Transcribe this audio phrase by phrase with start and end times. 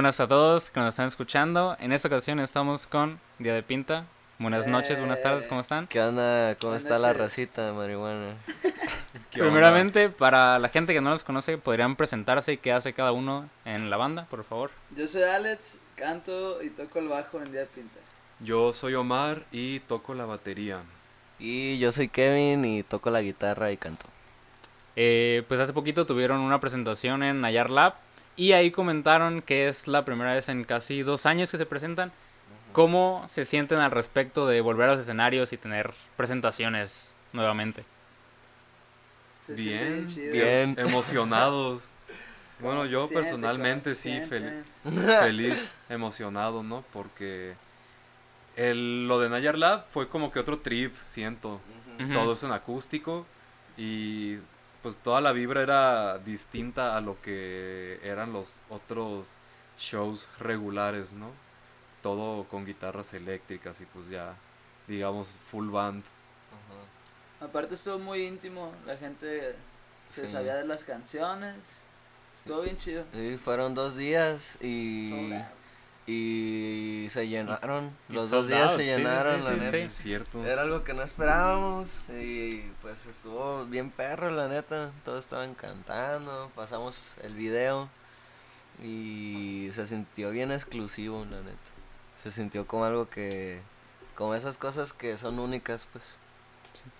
[0.00, 1.76] Buenas a todos que nos están escuchando.
[1.78, 4.06] En esta ocasión estamos con Día de Pinta.
[4.38, 5.86] Buenas noches, buenas tardes, ¿cómo están?
[5.88, 6.54] ¿Qué onda?
[6.54, 8.34] ¿Cómo Buenas está la racita de marihuana?
[9.30, 13.12] ¿Qué Primeramente, para la gente que no los conoce, podrían presentarse y qué hace cada
[13.12, 14.70] uno en la banda, por favor.
[14.96, 18.00] Yo soy Alex, canto y toco el bajo en Día de Pinta.
[18.38, 20.80] Yo soy Omar y toco la batería.
[21.38, 24.06] Y yo soy Kevin y toco la guitarra y canto.
[24.96, 27.96] Eh, pues hace poquito tuvieron una presentación en Nayar Lab
[28.40, 32.10] y ahí comentaron que es la primera vez en casi dos años que se presentan.
[32.72, 37.84] ¿Cómo se sienten al respecto de volver a los escenarios y tener presentaciones nuevamente?
[39.46, 40.32] Se Bien, chido.
[40.32, 40.74] bien.
[40.78, 41.82] Emocionados.
[42.58, 43.14] ¿Cómo Bueno, yo siente?
[43.22, 44.62] personalmente ¿Cómo se sí, fel-
[45.20, 46.82] feliz, emocionado, ¿no?
[46.92, 47.54] Porque
[48.56, 51.60] el, lo de Nayar Lab fue como que otro trip, siento.
[51.98, 52.12] Ujú.
[52.12, 53.26] Todo es en acústico
[53.76, 54.36] y
[54.82, 59.28] pues toda la vibra era distinta a lo que eran los otros
[59.78, 61.30] shows regulares, ¿no?
[62.02, 64.34] Todo con guitarras eléctricas y pues ya,
[64.88, 66.02] digamos, full band.
[67.40, 69.54] Aparte estuvo muy íntimo, la gente
[70.10, 70.32] se Sí.
[70.32, 71.54] sabía de las canciones.
[72.36, 73.04] Estuvo bien chido.
[73.12, 75.32] Sí, fueron dos días y.
[76.06, 77.94] y se llenaron.
[78.08, 79.70] Y Los dos días out, se sí, llenaron, sí, la sí, neta.
[79.72, 79.78] sí.
[79.78, 80.44] Es cierto.
[80.44, 84.90] Era algo que no esperábamos y pues estuvo bien perro, la neta.
[85.04, 87.88] Todos estaban cantando, pasamos el video
[88.82, 91.58] y se sintió bien exclusivo, la neta.
[92.16, 93.60] Se sintió como algo que,
[94.14, 96.04] como esas cosas que son únicas, pues.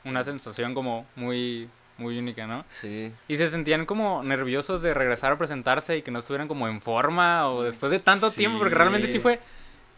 [0.05, 2.65] Una sensación como muy, muy única, ¿no?
[2.69, 3.13] Sí.
[3.29, 6.81] ¿Y se sentían como nerviosos de regresar a presentarse y que no estuvieran como en
[6.81, 8.59] forma o después de tanto tiempo?
[8.59, 9.39] Porque realmente sí fue,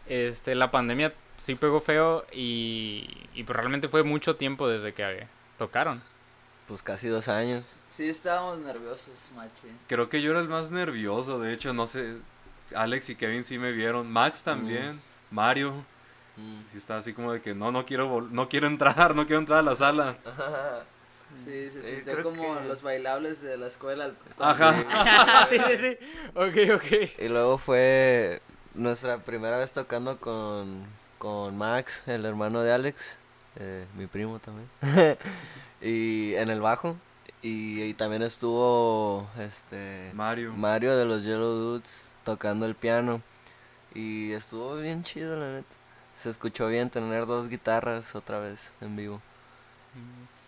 [0.07, 5.27] este, la pandemia sí pegó feo y, y pues realmente fue mucho tiempo desde que
[5.57, 6.01] tocaron.
[6.67, 7.65] Pues casi dos años.
[7.89, 9.67] Sí, estábamos nerviosos, machi.
[9.87, 12.15] Creo que yo era el más nervioso, de hecho, no sé.
[12.73, 14.09] Alex y Kevin sí me vieron.
[14.11, 15.01] Max también.
[15.29, 15.73] Mario.
[16.37, 16.61] Mm.
[16.67, 19.39] Sí está así como de que no, no quiero, vol- no quiero entrar, no quiero
[19.41, 20.15] entrar a la sala.
[21.33, 24.11] Sí, se Eh, sintió creo como que- los bailables de la escuela.
[24.39, 25.45] Ajá.
[25.49, 25.97] sí, sí, sí.
[26.35, 27.19] Ok, ok.
[27.19, 28.41] Y luego fue
[28.73, 30.85] nuestra primera vez tocando con,
[31.17, 33.17] con Max, el hermano de Alex,
[33.57, 34.67] eh, mi primo también,
[35.81, 36.95] y en el bajo.
[37.41, 40.53] Y, y también estuvo este Mario.
[40.53, 43.21] Mario de los Yellow Dudes tocando el piano.
[43.93, 45.75] Y estuvo bien chido, la neta.
[46.15, 49.21] Se escuchó bien tener dos guitarras otra vez en vivo.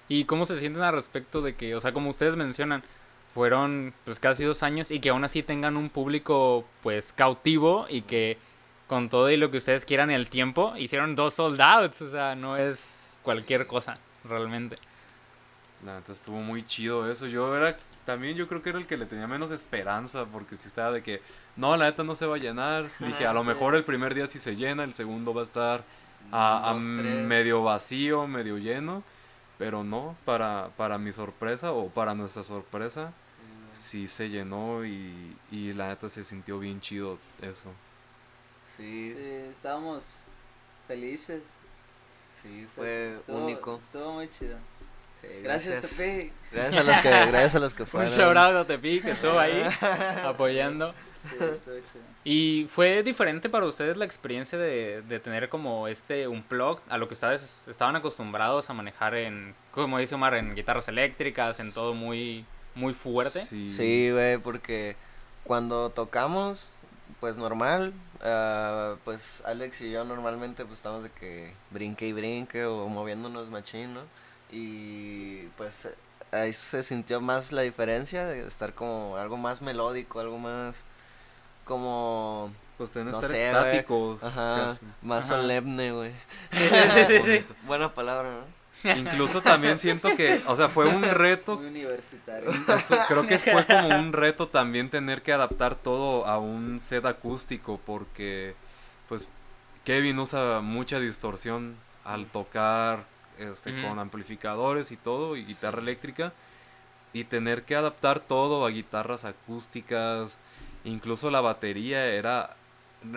[0.08, 2.84] ¿Y cómo se sienten al respecto de que, o sea, como ustedes mencionan,
[3.34, 8.04] fueron pues casi dos años y que aún así tengan un público pues cautivo y
[8.04, 8.38] que
[8.88, 12.36] con todo y lo que ustedes quieran el tiempo, hicieron dos sold outs, o sea,
[12.36, 14.78] no es cualquier cosa, realmente.
[15.86, 17.28] La neta estuvo muy chido eso.
[17.28, 20.68] Yo era, también yo creo que era el que le tenía menos esperanza, porque si
[20.68, 21.22] estaba de que,
[21.58, 22.86] no, la neta no se va a llenar.
[23.00, 23.48] Dije, a lo sí.
[23.48, 25.84] mejor el primer día sí se llena, el segundo va a estar
[26.32, 29.04] a, a medio vacío, medio lleno.
[29.58, 33.14] Pero no, para, para mi sorpresa o para nuestra sorpresa,
[33.74, 37.72] sí se llenó y, y la neta se sintió bien chido eso.
[38.76, 39.22] Sí, Sí,
[39.52, 40.20] estábamos
[40.88, 41.44] felices.
[42.42, 43.76] sí, fue Estuvo- único.
[43.78, 44.58] Estuvo muy chido.
[45.22, 46.32] Sí, Gracias, Tepi.
[46.52, 48.14] Gracias a los que, gracias a los que Un fueron.
[48.14, 49.64] shout out a Tepi que estuvo ahí
[50.26, 50.94] apoyando.
[51.30, 52.04] Sí, estuvo chido.
[52.24, 57.08] ¿Y fue diferente para ustedes la experiencia de, de tener como este unplugged a lo
[57.08, 61.94] que ustedes estaban acostumbrados a manejar en, como dice Omar, en guitarras eléctricas, en todo
[61.94, 63.42] muy, muy fuerte?
[63.42, 63.70] Sí.
[63.70, 64.96] Sí, güey, porque
[65.44, 66.74] cuando tocamos,
[67.20, 72.66] pues normal, ah, pues Alex y yo normalmente pues estamos de que brinque y brinque
[72.66, 74.02] o moviéndonos machín, ¿no?
[74.52, 75.96] Y pues
[76.32, 80.86] ahí se sintió más la diferencia de estar como algo más melódico, algo más
[81.66, 83.44] como, Pues que No estar sé, güey.
[83.46, 84.24] estáticos.
[84.24, 84.86] ajá, casi.
[85.02, 85.36] más Ajá.
[85.42, 86.12] solemne, güey.
[86.52, 86.60] Sí,
[86.94, 87.46] sí, sí, sí.
[87.66, 88.56] Buena palabra, ¿no?
[88.96, 92.52] Incluso también siento que, o sea, fue un reto Muy universitario.
[93.08, 97.80] Creo que fue como un reto también tener que adaptar todo a un set acústico
[97.86, 98.54] porque
[99.10, 99.28] pues
[99.86, 103.06] Kevin usa mucha distorsión al tocar
[103.40, 106.32] este con amplificadores y todo y guitarra eléctrica
[107.12, 110.38] y tener que adaptar todo a guitarras acústicas
[110.86, 112.56] incluso la batería era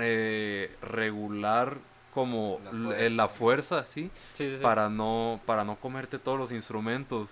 [0.00, 1.78] eh, regular
[2.12, 4.10] como La eh, la fuerza, ¿sí?
[4.34, 4.62] Sí, sí, sí.
[4.62, 7.30] Para no, para no comerte todos los instrumentos.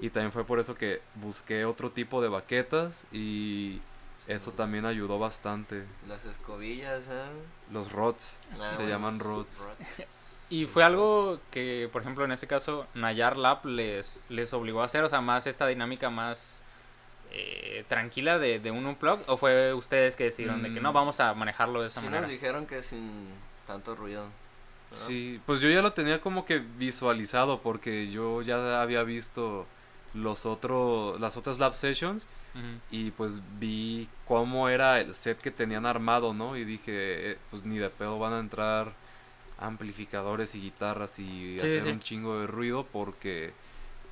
[0.00, 3.80] Y también fue por eso que busqué otro tipo de baquetas y
[4.28, 5.84] eso también ayudó bastante.
[6.06, 7.24] Las escobillas, ¿eh?
[7.72, 9.58] Los rods, Ah, se bueno, llaman rods.
[9.66, 10.08] rods.
[10.50, 14.86] Y fue algo que, por ejemplo, en este caso, Nayar Lab les, les obligó a
[14.86, 16.57] hacer, o sea, más esta dinámica más
[17.30, 20.82] eh, tranquila de, de un unplug, o fue ustedes que decidieron de que Mm.
[20.82, 22.22] no, vamos a manejarlo de esa Sí manera.
[22.22, 23.28] nos dijeron que sin
[23.66, 24.24] tanto ruido.
[24.26, 24.32] ¿no?
[24.90, 29.66] Sí, pues yo ya lo tenía como que visualizado porque yo ya había visto
[30.14, 32.26] los otros, las otras lab sessions
[32.90, 36.56] y pues vi cómo era el set que tenían armado, ¿no?
[36.56, 38.94] Y dije, eh, pues ni de pedo van a entrar
[39.58, 41.88] amplificadores y guitarras y sí, hacer sí.
[41.90, 43.52] un chingo de ruido porque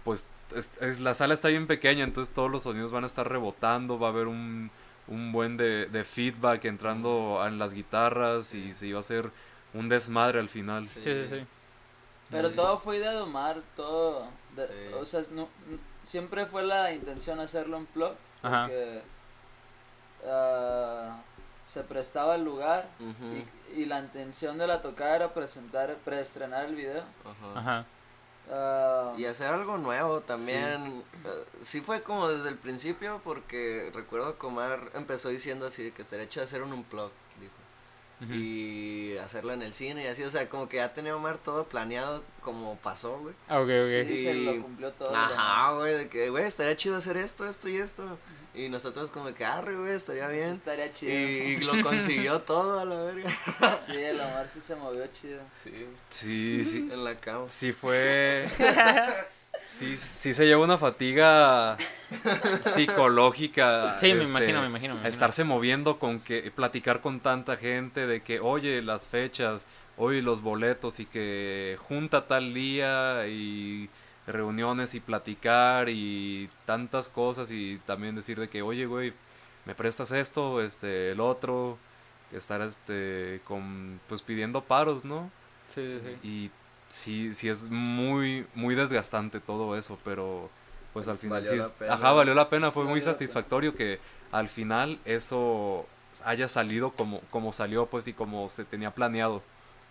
[0.04, 3.28] pues es- es- la sala está bien pequeña, entonces todos los sonidos van a estar
[3.28, 4.70] rebotando, va a haber un,
[5.08, 9.30] un buen de, de feedback entrando en las guitarras y se iba a hacer
[9.74, 10.88] un desmadre al final.
[10.88, 11.46] Sí, sí, sí.
[12.30, 12.54] Pero Sí.
[12.56, 14.26] todo fue idea de Omar, todo.
[14.56, 14.94] de- Sí.
[14.94, 15.48] O sea, no,
[16.04, 18.16] siempre fue la intención hacerlo en.
[18.42, 18.62] Ajá.
[18.66, 19.02] Porque
[20.26, 21.18] ah,
[21.66, 22.88] se prestaba el lugar
[23.74, 27.02] y, y la intención de la tocada era presentar, preestrenar el video.
[27.24, 27.58] ajá.
[27.60, 27.86] Ajá.
[28.50, 31.02] Ah, Y hacer algo nuevo también.
[31.24, 31.80] eh, Sí.
[31.80, 36.24] fue como desde el principio porque recuerdo que Omar empezó diciendo así de que estaría
[36.26, 37.10] hecho hacer un unplug,
[37.40, 38.32] dijo.
[38.34, 41.64] Y hacerlo en el cine y así, o sea, como que ya tenía Omar todo
[41.64, 43.34] planeado como pasó, güey.
[43.48, 44.06] Ah, ok, ok.
[44.08, 45.14] sí, se Y- lo cumplió todo.
[45.14, 48.04] Ajá, güey, de que, güey, estaría chido hacer esto, esto y esto.
[48.56, 50.52] Y nosotros como que, arre, güey, estaría bien.
[50.54, 51.12] estaría Y, chido.
[51.12, 53.30] y lo consiguió todo a la verga.
[53.86, 55.42] Sí, el Omar sí se movió chido.
[55.62, 57.46] Sí, Sí, sí, en la cama.
[57.48, 58.48] sí fue...
[59.66, 61.76] Sí, sí se lleva una fatiga
[62.60, 63.98] psicológica.
[63.98, 64.94] Sí, me este, imagino, me imagino.
[64.94, 65.08] me imagino.
[65.08, 69.64] estarse moviendo con que platicar con tanta gente de que oye las fechas
[69.96, 73.88] oye los boletos y que junta tal día y
[74.26, 79.12] reuniones y platicar y tantas cosas y también decir de que oye güey
[79.64, 81.78] me prestas esto este el otro
[82.32, 85.30] estar este con pues pidiendo paros no
[85.74, 86.50] Sí, sí, y
[86.88, 90.50] sí sí es muy muy desgastante todo eso pero
[90.92, 91.94] pues al final Valió sí la es- pena.
[91.94, 94.00] ajá valió la pena fue muy satisfactorio que
[94.32, 95.86] al final eso
[96.24, 99.42] haya salido como como salió pues y como se tenía planeado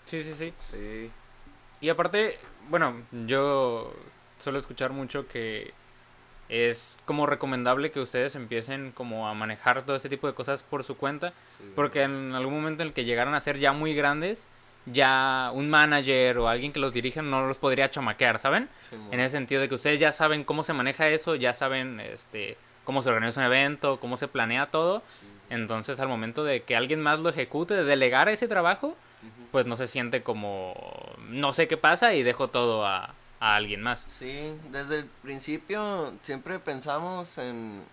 [0.08, 0.54] Sí, sí, sí.
[0.72, 1.10] Sí.
[1.82, 2.38] Y aparte,
[2.70, 2.94] bueno,
[3.26, 3.92] yo
[4.46, 5.74] suelo escuchar mucho que
[6.50, 10.84] es como recomendable que ustedes empiecen como a manejar todo ese tipo de cosas por
[10.84, 11.64] su cuenta, sí.
[11.76, 14.48] porque en algún momento en el que llegaran a ser ya muy grandes,
[14.86, 18.70] ya un manager o alguien que los dirija no los podría chamaquear, ¿saben?
[19.12, 22.56] En ese sentido de que ustedes ya saben cómo se maneja eso, ya saben este
[22.84, 25.02] cómo se organiza un evento, cómo se planea todo.
[25.20, 25.26] Sí.
[25.50, 28.96] Entonces, al momento de que alguien más lo ejecute, de delegar ese trabajo,
[29.52, 30.76] pues no se siente como
[31.30, 33.16] no sé qué pasa y dejo todo a,
[33.46, 34.04] a alguien más.
[34.08, 37.86] Sí, desde el principio siempre pensamos en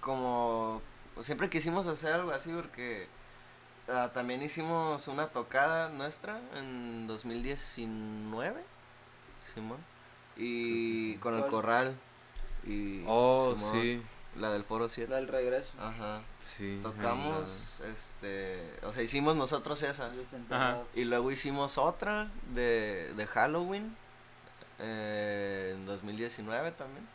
[0.00, 0.80] como
[1.20, 3.06] siempre quisimos hacer algo así porque
[3.88, 8.62] ah, también hicimos una tocada nuestra en 2019,
[9.44, 9.78] Simón,
[10.36, 11.50] y con el ¿Cuál?
[11.50, 11.96] corral
[12.66, 14.02] y oh Simón, sí
[14.36, 15.10] la del Foro 7.
[15.10, 15.72] La del regreso.
[15.80, 16.22] Ajá.
[16.38, 20.10] sí Tocamos este, o sea, hicimos nosotros esa.
[20.94, 23.96] Y luego hicimos otra de, de Halloween
[24.78, 27.06] eh, en 2019 también.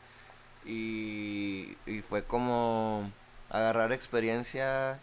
[0.66, 3.12] Y, y fue como
[3.50, 5.00] agarrar experiencia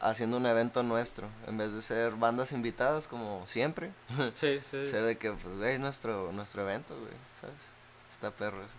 [0.00, 1.28] haciendo un evento nuestro.
[1.46, 3.90] En vez de ser bandas invitadas como siempre.
[4.36, 4.86] Sí, sí.
[4.86, 7.56] Ser de que, pues, güey, nuestro, nuestro evento, güey, ¿sabes?
[8.10, 8.74] Está perro eso.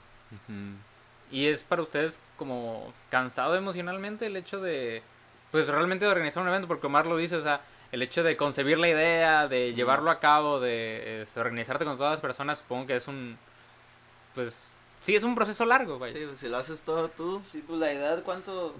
[1.32, 5.04] Y es para ustedes como cansado emocionalmente el hecho de,
[5.52, 8.38] pues realmente de organizar un evento, porque Omar lo dice, o sea, el hecho de
[8.38, 12.88] concebir la idea, de llevarlo a cabo, de este, organizarte con todas las personas, supongo
[12.88, 13.38] que es un,
[14.36, 14.68] pues,
[15.02, 16.14] sí es un proceso largo, güey.
[16.14, 17.42] Sí, pues, si lo haces todo tú.
[17.44, 18.76] Sí, pues la idea, ¿cuánto?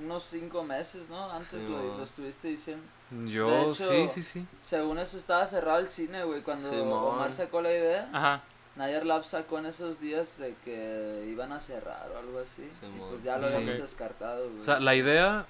[0.00, 1.30] Unos cinco meses, ¿no?
[1.32, 2.84] Antes Sí, lo, estuviste diciendo.
[3.26, 6.42] yo De hecho- sí sí sí Según eso estaba cerrado el cine, güey.
[6.42, 6.70] Cuando.
[7.10, 8.42] Omar sacó la idea, Ajá.
[8.76, 12.62] Nayer Lab sacó en esos días de que iban a cerrar o algo así.
[12.62, 13.08] y Simón.
[13.10, 13.54] pues ya lo Sí.
[13.56, 14.60] habíamos descartado, güey.
[14.60, 15.46] o sea la idea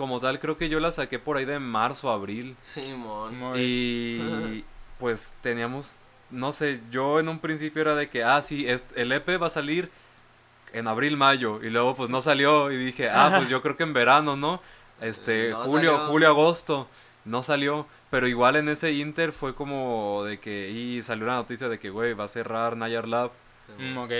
[0.00, 3.38] como tal creo que yo la saqué por ahí de marzo abril Simón.
[3.38, 3.64] Muy bien.
[4.56, 4.64] Y
[4.98, 5.96] pues teníamos,
[6.30, 9.48] no sé, yo en un principio era de que, ah, sí, es- el EP va
[9.48, 9.90] a salir
[10.72, 13.82] en abril, mayo, y luego pues no salió y dije, ah, pues yo creo que
[13.82, 14.62] en verano, ¿no?
[15.00, 16.10] Este, No julio, salió.
[16.12, 16.88] julio, agosto,
[17.24, 21.68] no salió, pero igual en ese inter fue como de que, y salió la noticia
[21.68, 23.32] de que, güey, va a cerrar Nayar Lab,
[23.78, 24.12] Mm, ok.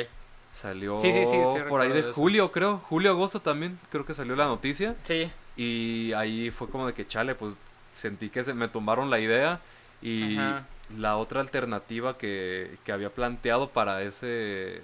[0.53, 2.13] salió Sí, sí, sí, sí, por ahí de de eso.
[2.15, 4.97] julio, creo, julio, agosto también, creo que salió la noticia.
[5.05, 5.31] Sí.
[5.61, 7.59] Y ahí fue como de que, chale, pues
[7.93, 9.61] sentí que se me tomaron la idea
[10.01, 10.65] y Ajá.
[10.97, 14.81] la otra alternativa que, que había planteado para ese,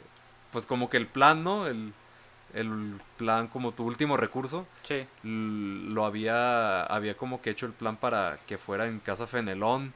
[0.53, 1.67] pues como que el plan, ¿no?
[1.67, 1.95] El,
[2.53, 5.07] el plan como tu último recurso, Sí.
[5.23, 9.95] lo había, había como que hecho el plan para que fuera en Casa Fenelón,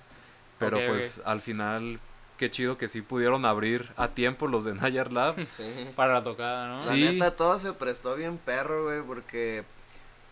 [0.58, 2.00] pero pues al final,
[2.38, 5.34] qué chido que sí pudieron abrir a tiempo los de Nayar Lab.
[5.50, 5.90] Sí.
[5.96, 6.74] Para la tocada, ¿no?
[6.76, 7.00] La Sí.
[7.02, 9.64] neta, todo se prestó bien perro, güey, porque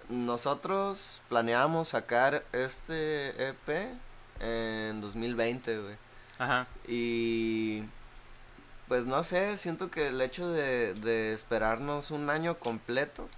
[0.08, 3.92] nosotros planeábamos sacar este EP
[4.40, 5.96] en 2020, güey.
[6.38, 6.66] Ajá.
[6.86, 7.82] Y
[8.86, 13.28] pues no sé, siento que el hecho de, de esperarnos un año completo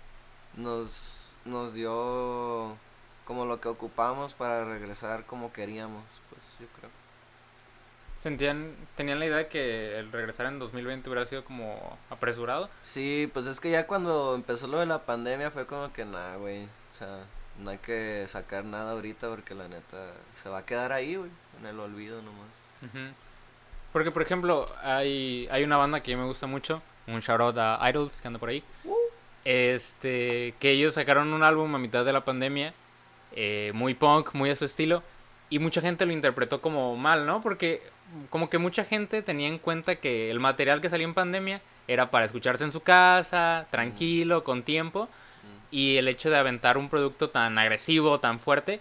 [0.57, 2.77] nos, nos dio
[3.25, 7.00] como lo que ocupamos para regresar como queríamos, pues yo creo.
[8.23, 12.69] Sentían, tenían la idea de que el regresar en 2020 hubiera sido como apresurado.
[12.83, 16.37] Sí, pues es que ya cuando empezó lo de la pandemia fue como que nada,
[16.37, 16.65] güey.
[16.65, 17.25] O sea,
[17.59, 21.31] no hay que sacar nada ahorita porque la neta se va a quedar ahí, güey,
[21.59, 22.49] en el olvido nomás.
[23.93, 27.91] Porque, por ejemplo, hay, hay una banda que me gusta mucho, un shout out a
[27.91, 28.63] Idols que anda por ahí.
[29.45, 32.75] Este, que ellos sacaron un álbum a mitad de la pandemia,
[33.33, 35.03] eh, muy punk, muy a su estilo,
[35.49, 37.43] y mucha gente lo interpretó como mal, ¿no?
[37.43, 37.83] Porque
[38.31, 42.11] como que mucha gente tenía en cuenta que el material que salió en pandemia era
[42.11, 45.09] para escucharse en su casa, tranquilo, con tiempo,
[45.71, 48.81] y el hecho de aventar un producto tan agresivo, tan fuerte,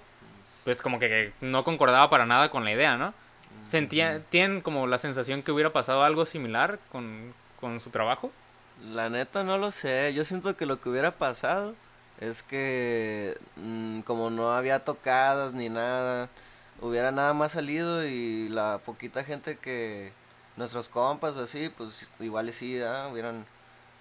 [0.63, 3.13] pues como que no concordaba para nada con la idea, ¿no?
[3.61, 8.31] Sentía, ¿Tienen como la sensación que hubiera pasado algo similar con, con su trabajo?
[8.91, 11.75] La neta no lo sé, yo siento que lo que hubiera pasado
[12.19, 16.29] es que mm, como no había tocadas ni nada,
[16.81, 20.11] hubiera nada más salido y la poquita gente que
[20.57, 22.75] nuestros compas o así, pues igual sí,
[23.11, 23.45] hubieran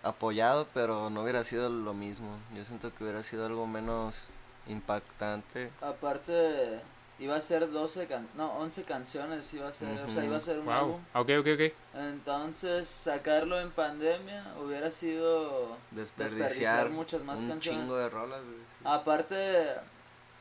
[0.03, 2.37] apoyado, pero no hubiera sido lo mismo.
[2.55, 4.29] Yo siento que hubiera sido algo menos
[4.67, 5.71] impactante.
[5.81, 6.81] Aparte,
[7.19, 10.41] iba a ser 12, can no, 11 canciones, iba a ser, o sea, iba a
[10.41, 10.75] ser un Wow.
[10.75, 11.01] álbum.
[11.15, 11.73] Ok, ok, ok.
[12.01, 17.81] Entonces, sacarlo en pandemia hubiera sido Desperdiciar, desperdiciar muchas más un canciones.
[17.83, 18.85] chingo de rolas, güey, sí.
[18.85, 19.75] Aparte,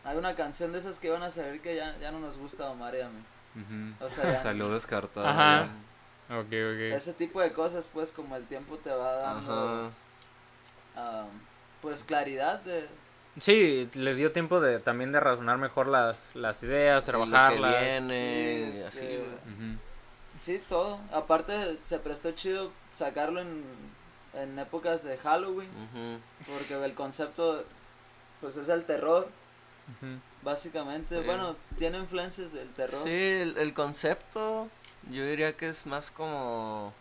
[0.08, 2.66] hay una canción de esas que iban a salir que ya, ya no nos gusta
[2.68, 3.22] a Omar y a mí.
[3.56, 4.06] Ujú.
[4.06, 5.30] O sea, ya- Salió descartada.
[5.30, 5.70] Ajá.
[6.30, 6.36] ya.
[6.38, 6.96] Ok, ok.
[6.96, 9.92] Ese tipo de cosas, pues, como el tiempo te va dando,
[10.96, 11.22] Ajá.
[11.24, 11.30] um,
[11.82, 12.88] pues, claridad de...
[13.40, 17.30] Sí, les dio tiempo de también de razonar mejor las, las ideas, Y lo que
[17.30, 17.82] trabajarlas.
[17.82, 19.20] viene, Sí, y así, este.
[19.20, 19.78] Ujú.
[20.40, 21.00] Sí, todo.
[21.14, 23.64] Aparte, se prestó chido sacarlo en,
[24.34, 26.52] en épocas de Halloween, Ujú.
[26.52, 27.64] porque el concepto,
[28.42, 29.30] pues, es el terror,
[30.44, 31.20] Básicamente.
[31.20, 31.26] Sí.
[31.26, 33.00] Bueno, tiene influencias del terror.
[33.04, 34.70] Sí, el, el concepto
[35.12, 36.94] yo diría que es más como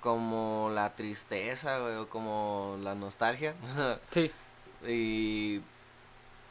[0.00, 3.54] como la tristeza, güey, o como la nostalgia.
[4.12, 4.30] Sí,
[4.86, 5.62] y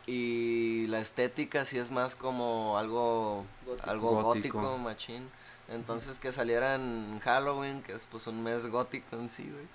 [0.08, 3.90] y la estética sí es más como algo Gótico.
[3.90, 4.58] algo Gótico.
[4.62, 5.30] gótico, machín.
[5.68, 9.66] Entonces que saliera en Halloween, que es pues un mes gótico en sí, güey,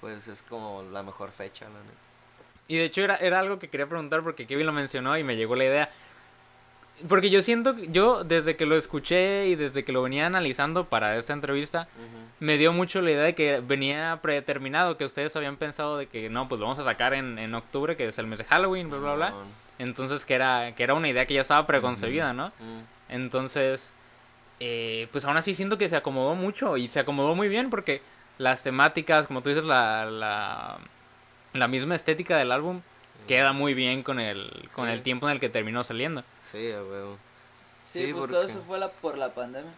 [0.00, 2.07] pues es como la mejor fecha, la neta.
[2.68, 5.36] Y de hecho era, era algo que quería preguntar porque Kevin lo mencionó y me
[5.36, 5.90] llegó la idea.
[7.08, 11.16] Porque yo siento, yo desde que lo escuché y desde que lo venía analizando para
[11.16, 11.88] esta entrevista,
[12.40, 16.28] me dio mucho la idea de que venía predeterminado, que ustedes habían pensado de que
[16.28, 18.90] no, pues lo vamos a sacar en, en octubre, que es el mes de Halloween,
[18.90, 19.34] bla, bla, bla.
[19.78, 22.48] Entonces que era, que era una idea que ya estaba preconcebida, ¿no?
[22.58, 22.82] Mm.
[23.10, 23.92] Entonces,
[24.60, 28.02] eh, pues aún así siento que se acomodó mucho y se acomodó muy bien porque
[28.38, 30.78] las temáticas, como tú dices, la, la,
[31.52, 32.80] la misma estética del álbum
[33.26, 34.92] queda muy bien con el, con Sí.
[34.94, 36.24] el tiempo en el que terminó saliendo.
[36.42, 37.18] Sí, a huevo.
[37.82, 39.72] Sí, Sí, pues porque- todo eso fue la, por la pandemia.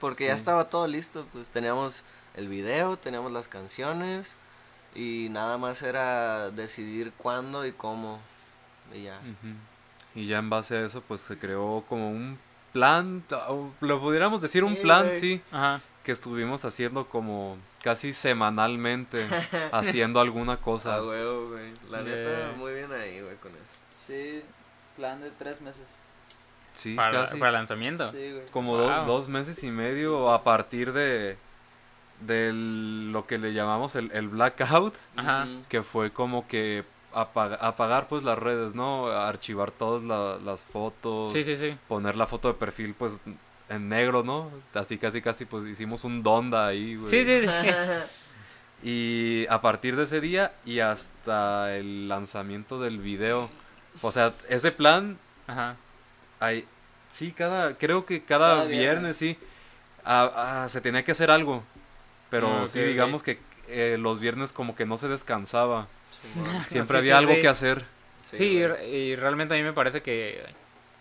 [0.00, 4.36] Porque ya estaba todo listo, pues teníamos el video, teníamos las canciones
[4.94, 8.18] y nada más era decidir cuándo y cómo
[8.94, 9.20] y ya.
[10.14, 12.38] Y ya en base a eso, pues se creó como un
[12.72, 15.20] plan, o lo pudiéramos decir un plan, güey.
[15.20, 15.80] sí, Ajá.
[16.02, 19.26] que estuvimos haciendo como casi semanalmente,
[19.72, 20.96] haciendo alguna cosa.
[20.96, 21.74] A huevo, güey.
[21.90, 22.14] La Yeah.
[22.16, 23.78] neta, muy bien ahí, güey, con eso.
[24.06, 24.42] Sí,
[24.96, 25.84] plan de tres meses.
[26.72, 27.36] Sí, para, casi.
[27.38, 28.10] para el lanzamiento.
[28.10, 28.46] Sí, güey.
[28.50, 28.88] Como Wow.
[28.88, 31.36] dos, dos meses y medio a partir de,
[32.20, 35.46] de lo que le llamamos el, el blackout, Ajá.
[35.68, 39.06] Que fue como que apaga- apagar pues las redes, ¿no?
[39.08, 41.76] Archivar todas la- las fotos, Sí, sí, sí.
[41.86, 43.20] poner la foto de perfil pues
[43.68, 44.50] en negro, ¿no?
[44.74, 47.10] Así casi casi pues hicimos un donda ahí, güey.
[47.10, 47.48] Sí, sí, sí.
[48.82, 53.48] Y a partir de ese día y hasta el lanzamiento del video,
[54.02, 55.16] o sea, ese plan
[55.46, 55.76] Ajá.
[56.38, 56.66] hay
[57.08, 59.16] sí cada creo que cada, Cada viernes, viernes.
[59.16, 59.38] sí
[60.04, 61.62] ah, ah, se tenía que hacer algo,
[62.28, 65.86] pero Ah, sí digamos que eh, los viernes como que no se descansaba,
[66.66, 67.40] siempre Sí, había sí, algo sí.
[67.40, 67.84] que hacer.
[68.30, 70.44] Sí, y y realmente a mí me parece que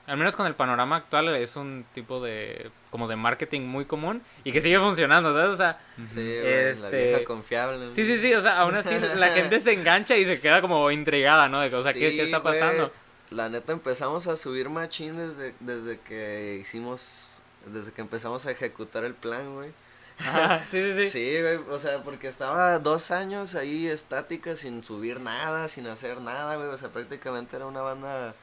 [0.08, 4.22] al menos con el panorama actual, es un tipo de, como de marketing muy común
[4.44, 5.50] y que sigue funcionando, ¿sabes?
[5.54, 7.92] O sea, Sí, güey, la Este- vieja confiable.
[7.92, 10.92] sí, sí, sí, o sea, aún así la gente se engancha y se queda como
[10.92, 11.62] intrigada, ¿no?
[11.62, 12.92] De que, o sea, ¿qué, Sí, qué está pasando?
[13.32, 19.04] La neta empezamos a subir machín desde, desde que hicimos, desde que empezamos a ejecutar
[19.06, 19.72] el plan, güey.
[20.70, 21.10] Sí, sí, sí.
[21.10, 26.22] Sí, güey, o sea, porque estaba dos años ahí estática sin subir nada, sin hacer
[26.22, 28.36] nada, güey, o sea, prácticamente era una banda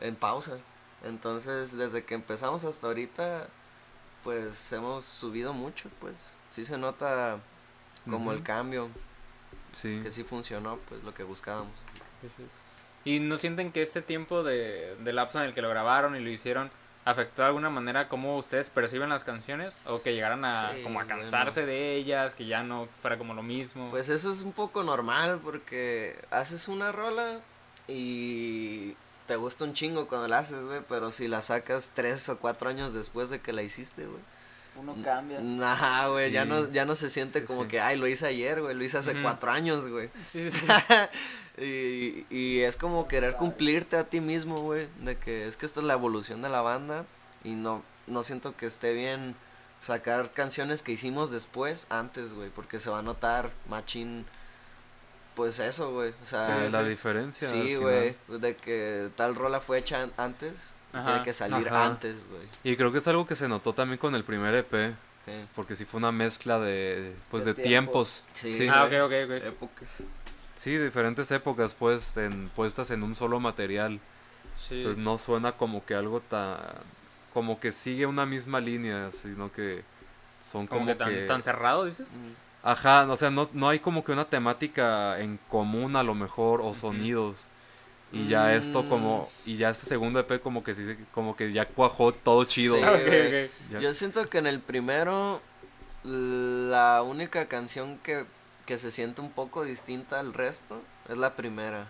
[0.00, 0.58] en pausa.
[1.04, 3.48] Entonces, desde que empezamos hasta ahorita,
[4.22, 7.38] pues hemos subido mucho, pues, sí se nota
[8.08, 8.88] como el cambio,
[9.72, 10.00] Sí.
[10.02, 11.72] que sí funcionó, pues, lo que buscábamos.
[13.04, 16.20] ¿Y no sienten que este tiempo de, de lapso en el que lo grabaron y
[16.20, 16.70] lo hicieron
[17.06, 19.74] afectó de alguna manera cómo ustedes perciben las canciones?
[19.84, 21.20] ¿O que llegaran a, Sí, como a bueno.
[21.20, 23.90] cansarse de ellas, que ya no fuera como lo mismo?
[23.90, 27.40] Pues eso es un poco normal porque haces una rola
[27.88, 28.96] y
[29.26, 32.68] te gusta un chingo cuando la haces, güey, pero si la sacas tres o cuatro
[32.68, 34.20] años después de que la hiciste, güey.
[34.76, 35.40] Uno cambia.
[35.62, 37.68] Ajá, güey, ya no, ya no se siente Sí, como sí.
[37.68, 40.10] que, ay, lo hice ayer, güey, lo hice hace cuatro años, güey.
[40.26, 40.66] Sí, sí, sí.
[41.62, 45.80] y, y es como querer cumplirte a ti mismo, güey, de que es que esta
[45.80, 47.06] es la evolución de la banda
[47.44, 49.36] y no, no siento que esté bien
[49.80, 54.26] sacar canciones que hicimos después, antes, güey, porque se va a notar machín,
[55.34, 57.48] pues eso, güey, o sea, Sí, la diferencia.
[57.48, 61.06] sí, güey, de que tal rola fue hecha an- antes, y Ajá.
[61.06, 61.86] tiene que salir Ajá.
[61.86, 62.42] antes, güey.
[62.62, 64.94] Y creo que es algo que se notó también con el primer EP,
[65.26, 65.32] Sí.
[65.56, 68.24] porque sí fue una mezcla de, pues, de, De tiempos.
[68.34, 68.48] Sí.
[68.52, 69.30] Sí, Ah, ok, ok, ok.
[69.46, 69.88] Épocas.
[70.56, 74.00] sí, diferentes épocas, pues, en, puestas en un solo material.
[74.68, 74.76] Sí.
[74.78, 76.58] Entonces no suena como que algo tan...
[77.32, 79.82] Como que sigue una misma línea, sino que
[80.42, 81.26] son como como, que tan, que...
[81.26, 82.06] tan cerrado, dices.
[82.08, 82.43] Mm.
[82.64, 86.60] Ajá, o sea, no, no hay como que una temática en común a lo mejor,
[86.62, 87.44] o sonidos.
[88.10, 89.28] Y ya esto como...
[89.44, 92.76] Y ya este segundo EP como que sí, se- como que ya cuajó todo chido.
[92.76, 93.50] Sí.
[93.72, 95.42] Ya- Yo siento que en el primero
[96.04, 98.24] la única canción que,
[98.66, 101.86] que se siente un poco distinta al resto es la primera.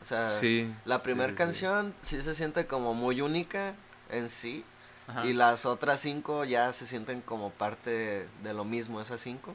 [0.00, 0.72] O sea, sí.
[0.84, 3.74] la primera sí, canción sí se siente como muy única
[4.10, 4.64] en sí
[5.06, 5.24] Ajá.
[5.26, 9.54] y las otras cinco ya se sienten como parte de lo mismo, esas cinco.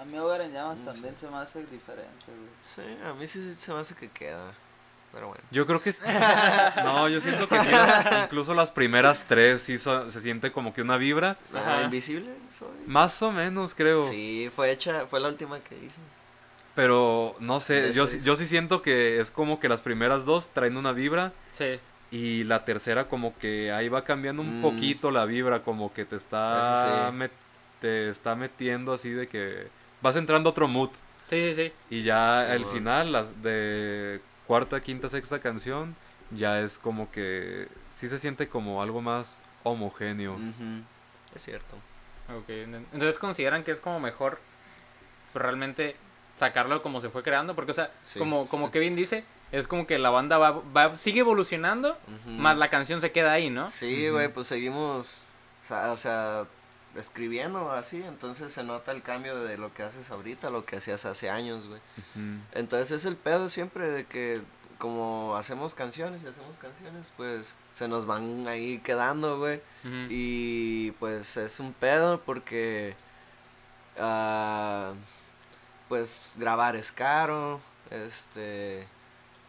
[0.00, 2.48] A mí Hogar en Llamas No también se me hace diferente, güey.
[2.64, 4.52] Sí, a mí sí se me hace que queda,
[5.12, 5.42] pero bueno.
[5.50, 5.94] Yo creo que
[6.84, 10.74] no, yo siento que sí, las- incluso las primeras tres sí so- se siente como
[10.74, 11.82] que una vibra, Ajá, Ajá.
[11.84, 12.68] Invisible soy.
[12.86, 15.96] más o menos creo, Sí, fue hecha, fue la última que hice.
[16.74, 20.76] pero no sé, yo, yo sí siento que es como que las primeras dos traen
[20.76, 21.78] una vibra Sí.
[22.10, 24.62] y la tercera como que ahí va cambiando un Mm.
[24.62, 27.16] poquito la vibra, como que te está, Eso sí.
[27.16, 27.30] met-
[27.80, 29.68] te está metiendo así de que
[30.04, 30.90] vas entrando a otro mood
[31.30, 31.72] Sí, sí, sí.
[31.90, 32.70] y ya Sí, al man.
[32.72, 35.96] final las de cuarta, quinta, sexta canción
[36.30, 40.36] ya es como que sí se siente como algo más homogéneo.
[41.34, 41.76] Es cierto.
[42.36, 44.38] Ok, enten- entonces consideran que es como mejor
[45.32, 45.96] pues, realmente
[46.38, 48.18] sacarlo como se fue creando, porque o sea, Sí.
[48.18, 52.30] como como Kevin dice, es como que la banda va, va sigue evolucionando, Ujú.
[52.30, 53.68] más la canción se queda ahí, ¿no?
[53.70, 55.20] Sí, güey, pues seguimos,
[55.62, 56.44] o sea, o sea,
[56.96, 60.76] escribiendo así, entonces se nota el cambio de lo que haces ahorita a lo que
[60.76, 61.80] hacías hace años, güey.
[62.52, 64.40] Entonces es el pedo siempre de que
[64.78, 69.60] como hacemos canciones y hacemos canciones, pues se nos van ahí quedando, güey.
[70.08, 72.94] Y pues es un pedo porque
[73.98, 74.92] ah,
[75.88, 78.86] pues grabar es caro, este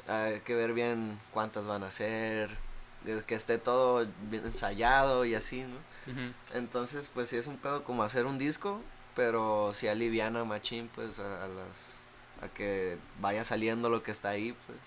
[0.08, 2.49] hay que ver bien cuántas van a ser,
[3.25, 5.94] que esté todo bien ensayado y así, ¿no?
[6.54, 8.82] Entonces, pues sí es un pedo como hacer un disco,
[9.15, 12.00] pero si aliviana machín pues a, a las
[12.41, 14.80] a que vaya saliendo lo que está ahí, pues.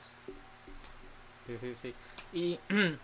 [1.46, 1.94] Sí, sí, sí.
[2.32, 2.60] Y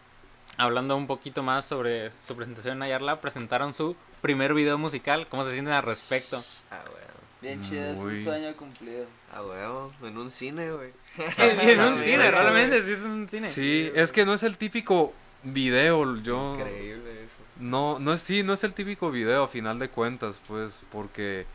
[0.56, 5.26] hablando un poquito más sobre su presentación en Ayarla, presentaron su primer video musical.
[5.28, 6.42] ¿Cómo se sienten al respecto?
[6.70, 7.00] Ah, huevo.
[7.40, 9.06] Bien chido, es un sueño cumplido.
[9.32, 10.92] Ah, huevo, en un cine, güey.
[11.38, 13.48] en un Sí, cine, realmente, sí es un cine.
[13.48, 16.54] Sí, es que no es el típico video, yo...
[16.54, 17.36] Increíble eso.
[17.58, 21.46] No, no es, sí, no es el típico video a final de cuentas, pues, porque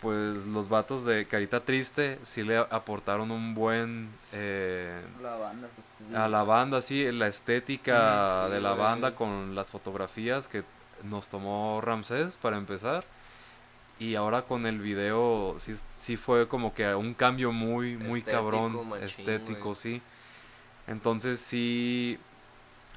[0.00, 5.68] pues los vatos de Carita Triste sí le aportaron un buen eh, La banda.
[6.16, 10.64] a la banda, sí, la estética sí, de la banda con las fotografías que
[11.04, 13.04] nos tomó Ramsés para empezar.
[14.00, 18.42] Y ahora con el video sí, sí fue como que un cambio muy, muy Estético,
[18.42, 20.02] cabrón, machín, estético, sí.
[20.88, 22.18] Entonces sí,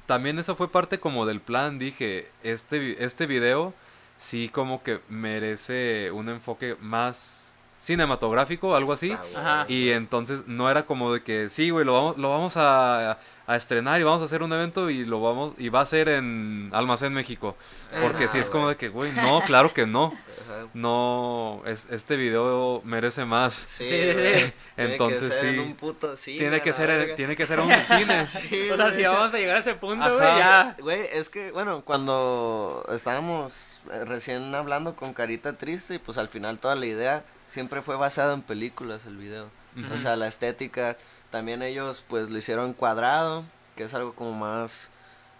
[0.06, 3.74] también eso fue parte como del plan, dije, este, vi- este video
[4.18, 9.12] sí como que merece un enfoque más cinematográfico, algo así.
[9.34, 9.64] Ajá.
[9.68, 13.56] Y entonces no era como de que, sí, güey, lo vamos, lo vamos a, a
[13.56, 16.70] estrenar y vamos a hacer un evento y lo vamos y va a ser en
[16.72, 17.56] Almacén México.
[18.02, 20.06] Porque Ajá, si es como de que, güey, no, claro que no.
[20.06, 20.66] Ajá.
[20.74, 23.54] No, es, este video merece más.
[23.54, 24.12] Sí, Sí, sí.
[24.14, 27.14] Tiene Entonces, que ser en un puto cine, Tiene que ser, verga.
[27.14, 28.26] tiene que ser un cine.
[28.28, 30.76] Sí, O sea, si vamos a llegar a ese punto, güey, ya.
[30.80, 36.28] Güey, es que, bueno, cuando estábamos eh, recién hablando con Carita Triste, y pues al
[36.28, 39.48] final toda la idea siempre fue basada en películas, el video.
[39.94, 40.96] O sea, la estética,
[41.30, 43.44] también ellos pues lo hicieron cuadrado,
[43.76, 44.90] que es algo como más,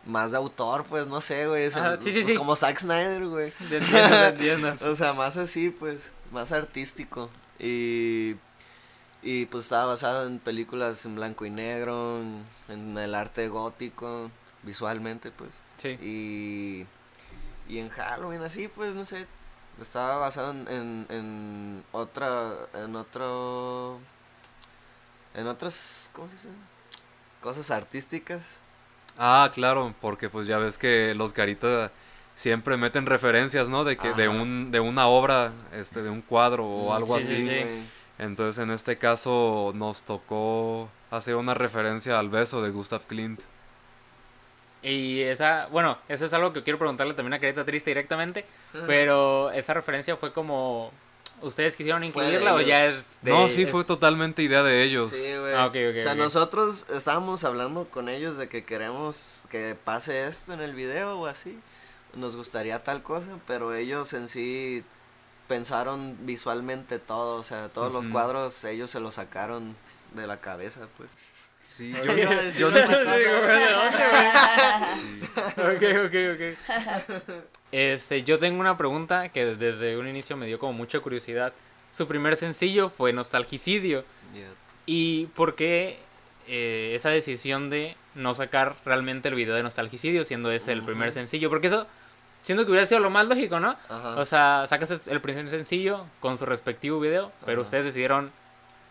[0.05, 1.65] más de autor, pues no sé, güey.
[1.65, 2.35] es Ajá, el- sí, sí, pues, sí.
[2.37, 3.53] Como Zack Snyder, güey.
[3.61, 4.75] Entiendo, te entiendo.
[4.91, 7.31] O sea, más así, pues, más artístico.
[7.59, 8.37] Y,
[9.23, 14.31] y pues estaba basado en películas en blanco y negro, en, en el arte gótico,
[14.63, 15.51] visualmente, pues.
[15.79, 15.89] Sí.
[16.01, 16.87] Y,
[17.73, 19.27] y en Halloween, así, pues, no sé.
[19.81, 23.99] Estaba basado en, en, en otra, en otro,
[25.37, 26.49] en otras, ¿cómo se dice?
[27.41, 28.61] Cosas artísticas.
[29.19, 31.91] Ah, claro, porque pues ya ves que los Garita
[32.35, 33.85] siempre meten referencias, ¿no?
[33.85, 37.33] De que de un de una obra, este de un cuadro o algo Sí, sí,
[37.35, 37.49] así.
[37.49, 37.49] sí.
[37.49, 37.91] güey.
[38.19, 43.41] Entonces, en este caso nos tocó hacer una referencia al beso de Gustav Klimt.
[44.83, 48.45] Y esa, bueno, eso es algo que quiero preguntarle también a Carita Triste directamente,
[48.87, 50.93] pero esa referencia fue como,
[51.43, 53.31] ¿ustedes quisieron incluirla o ya es de...
[53.31, 55.11] no, sí, es- fue totalmente idea de ellos.
[55.11, 55.55] Sí, güey.
[55.55, 60.27] Ah, ok, ok, o sea, nosotros estábamos hablando con ellos de que queremos que pase
[60.27, 61.59] esto en el video o así.
[62.15, 64.83] Nos gustaría tal cosa, pero ellos en sí
[65.49, 67.37] pensaron visualmente todo.
[67.41, 69.77] O sea, todos los cuadros ellos se los sacaron
[70.15, 71.11] de la cabeza, pues.
[71.67, 72.05] Sí, Yo
[72.59, 72.95] yo, no sé-.
[75.57, 76.43] Ok, ok, ok.
[77.73, 81.53] Este, yo tengo una pregunta que desde un inicio me dio como mucha curiosidad.
[81.93, 84.05] Su primer sencillo fue Nostalgicidio.
[84.33, 84.49] Yeah.
[84.87, 85.99] ¿Y por qué
[86.47, 91.11] eh, esa decisión de no sacar realmente el video de Nostalgicidio siendo ese el primer
[91.11, 91.51] sencillo?
[91.51, 91.87] Porque eso
[92.43, 93.77] siento que hubiera sido lo más lógico, ¿no?
[93.89, 94.15] Ajá.
[94.17, 97.67] O sea, sacas el primer sencillo con su respectivo video, pero Ajá.
[97.67, 98.31] ustedes decidieron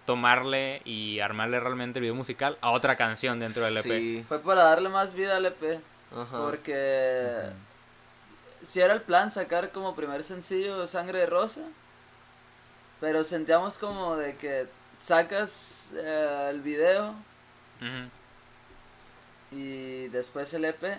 [0.06, 3.84] tomarle y armarle realmente el video musical a otra canción dentro del EP.
[3.84, 4.26] Sí.
[4.28, 5.82] Fue para darle más vida al EP.
[6.16, 6.38] Ajá.
[6.38, 7.52] Porque
[8.64, 11.62] si era el plan sacar como primer sencillo Sangre de Rosa,
[13.00, 17.14] pero sentíamos como de que sacas eh, el video
[19.52, 20.98] y después el EP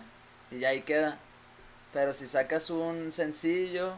[0.50, 1.18] y ya ahí queda.
[1.92, 3.96] Pero si sacas un sencillo,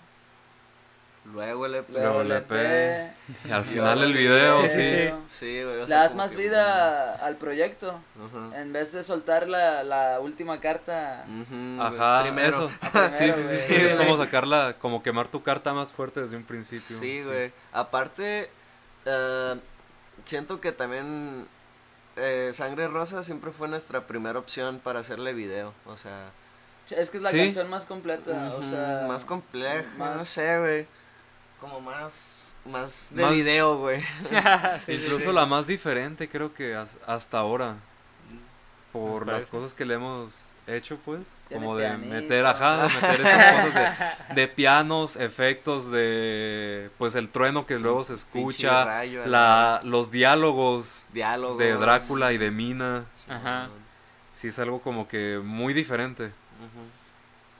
[1.32, 1.88] Luego el EP.
[1.90, 3.12] luego el EP, EP,
[3.44, 4.76] y al final el video, sí, sí.
[4.80, 5.10] sí.
[5.28, 5.80] Sí, güey.
[5.82, 7.90] o le das más que- vida al proyecto.
[8.16, 8.60] Ajá.
[8.60, 11.24] En vez de soltar la, la última carta.
[11.28, 11.80] Güey.
[11.80, 12.48] Ajá, Primero.
[12.48, 12.70] eso.
[12.80, 13.62] primero, Sí, sí, sí, güey.
[13.62, 16.96] sí, es como sacarla, como quemar tu carta más fuerte desde un principio.
[16.98, 17.52] Sí, güey.
[17.72, 18.50] Aparte,
[19.04, 19.54] eh,
[20.24, 21.46] siento que también
[22.16, 25.72] eh, Sangre Rosa siempre fue nuestra primera opción para hacerle video.
[25.86, 26.30] O sea,
[26.90, 27.36] Es que es la Sí.
[27.38, 28.50] canción más completa.
[28.54, 30.86] o ujú, sea, más compleja, no más- sé, güey.
[31.60, 34.00] Como más, más de Más- video, güey.
[34.86, 35.32] Sí, Incluso sí.
[35.32, 37.76] la más diferente creo que as- hasta ahora.
[38.92, 41.28] Por las cosas que le hemos hecho, pues.
[41.48, 42.14] Tiene como de pianito.
[42.14, 43.98] meter, ajá, de meter esas cosas
[44.30, 50.10] de, de pianos, efectos de, pues el trueno que luego se escucha, rayo, la, los
[50.10, 53.04] diálogos diálogo de Drácula y de Mina.
[53.28, 53.68] Ajá.
[54.32, 56.30] Sí es algo como que muy diferente.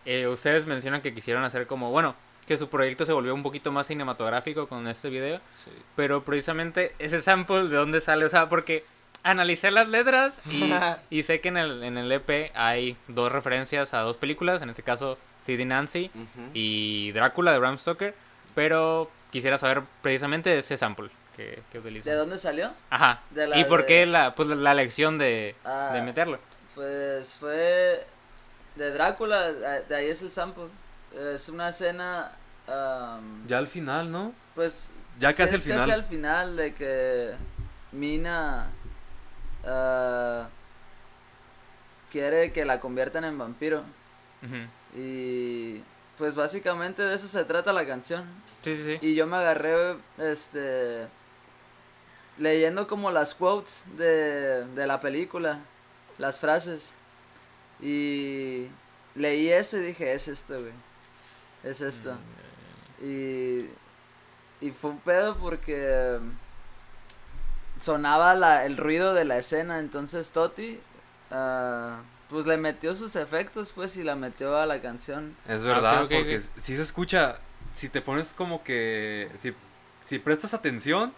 [0.05, 2.15] Eh, ustedes mencionan que quisieron hacer como, bueno,
[2.49, 5.71] que su proyecto se volvió un poquito más cinematográfico con este video, Sí.
[5.95, 8.85] pero precisamente ese sample de dónde sale, o sea, porque
[9.23, 10.73] analicé las letras y,
[11.11, 14.71] y sé que en el, en el EP hay dos referencias a dos películas, en
[14.71, 16.11] este caso Sid y Nancy
[16.55, 18.15] y Drácula de Bram Stoker,
[18.55, 22.13] pero quisiera saber precisamente ese sample que, que utilizan.
[22.13, 22.73] ¿De dónde salió?
[22.91, 23.21] Ajá.
[23.31, 25.91] De la ¿Y por de- qué la, pues, la elección de, Ah.
[25.93, 26.39] de meterlo?
[26.75, 28.07] Pues fue
[28.77, 30.65] de Drácula, de ahí es el sample.
[31.15, 32.33] Es una escena,
[32.67, 34.33] am, Ya al final, ¿no?
[34.55, 34.91] pues...
[35.19, 35.79] Ya casi al final.
[35.79, 37.35] Casi al final de que
[37.91, 38.71] Mina
[39.65, 40.49] ah,
[42.13, 43.83] quiere que la conviertan en vampiro.
[44.95, 45.83] Y
[46.17, 48.25] pues básicamente de eso se trata la canción.
[48.63, 48.99] Sí, sí, sí.
[49.01, 51.09] Y yo me agarré, este,
[52.39, 55.59] leyendo como las quotes de, de la película,
[56.19, 56.95] las frases.
[57.81, 58.69] Y
[59.15, 60.73] leí eso y dije, es esto, güey.
[61.65, 62.17] Es esto.
[63.03, 63.67] Y,
[64.61, 66.19] y fue un pedo porque
[67.79, 69.79] sonaba la, el ruido de la escena.
[69.79, 70.81] Entonces Toti,
[71.31, 75.37] ah, pues le metió sus efectos, pues, y la metió a la canción.
[75.47, 77.39] Es Ah, verdad, porque si se escucha,
[77.73, 79.55] si te pones como que, si,
[80.03, 81.13] si prestas atención,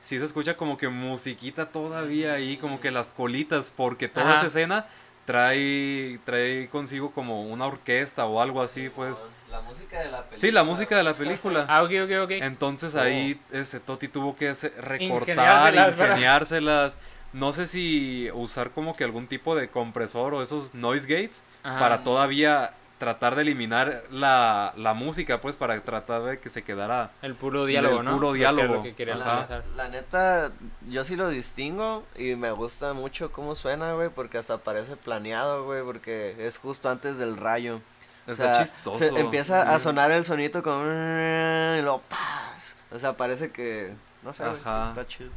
[0.00, 4.38] sí se escucha como que musiquita todavía ahí, como que las colitas, porque toda Ajá.
[4.38, 4.86] esa escena
[5.26, 9.22] trae, trae consigo como una orquesta o algo así, pues.
[9.54, 10.38] La música de la película.
[10.38, 11.64] Sí, la música de la película.
[11.68, 12.30] Ah, ok, ok, ok.
[12.32, 13.00] Entonces Oh.
[13.00, 16.98] ahí este Toti tuvo que recortar, Ingeniárselas, ingeniárselas.
[17.32, 21.78] No sé si usar como que algún tipo de compresor o esos noise gates Ajá.
[21.78, 27.10] para todavía tratar de eliminar la, la música, pues para tratar de que se quedara
[27.22, 28.12] El puro diálogo, Del ¿no?
[28.12, 28.74] puro que diálogo.
[28.76, 30.52] Lo que quería La, la neta,
[30.86, 35.64] yo sí lo distingo y me gusta mucho cómo suena, güey, porque hasta parece planeado,
[35.64, 37.80] güey, porque es justo antes del rayo.
[38.26, 38.98] O Está sea, chistoso.
[38.98, 40.82] se- empieza a sonar el sonito como...
[40.82, 42.76] Y luego, ¡paz!
[42.90, 43.92] O sea, parece que...
[44.22, 44.88] No sé, Ajá.
[44.88, 45.30] está chido.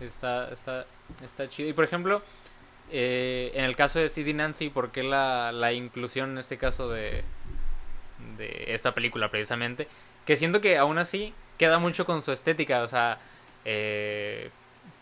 [0.00, 0.86] Está, está,
[1.24, 1.68] está chido.
[1.68, 2.22] Y por ejemplo,
[2.90, 6.88] eh, en el caso de CD Nancy, ¿por qué la, la inclusión en este caso
[6.88, 7.22] de,
[8.36, 9.88] de esta película precisamente?
[10.24, 13.18] Que siento que aún así queda mucho con su estética, o sea,
[13.64, 14.50] eh,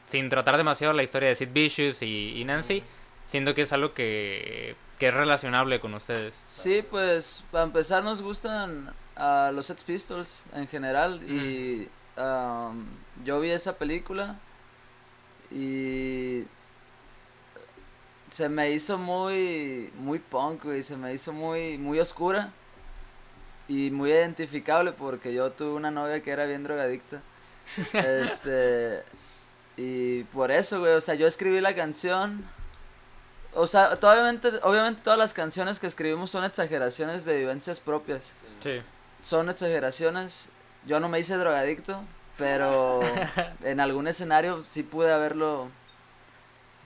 [0.06, 2.82] sin tratar demasiado la historia de Sid Vicious y, y Nancy,
[3.26, 6.34] siento que es algo que, que es relacionable con ustedes.
[6.50, 12.86] Sí, pues para empezar nos gustan a los Sex Pistols en general y am,
[13.24, 14.38] yo vi esa película
[15.50, 16.44] y
[18.30, 22.52] se me hizo muy muy punk, güey, se me hizo muy muy oscura
[23.68, 27.20] y muy identificable porque yo tuve una novia que era bien drogadicta.
[27.92, 29.02] este
[29.76, 32.44] y por eso, güey, o sea, yo escribí la canción
[33.56, 38.32] o sea, obviamente, obviamente todas las canciones que escribimos son exageraciones de vivencias propias.
[38.62, 38.82] Sí.
[39.22, 40.48] Son exageraciones.
[40.86, 42.00] Yo no me hice drogadicto,
[42.38, 43.00] pero
[43.64, 45.70] en algún escenario sí pude haberlo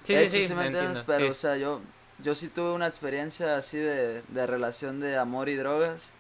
[0.03, 1.01] Sí, hecho, sí, sí, ¿sí me entiendes?
[1.01, 1.31] entiendo, Pero, sí.
[1.31, 1.81] o sea, yo,
[2.19, 6.13] yo sí tuve una experiencia así de, de relación de amor y drogas.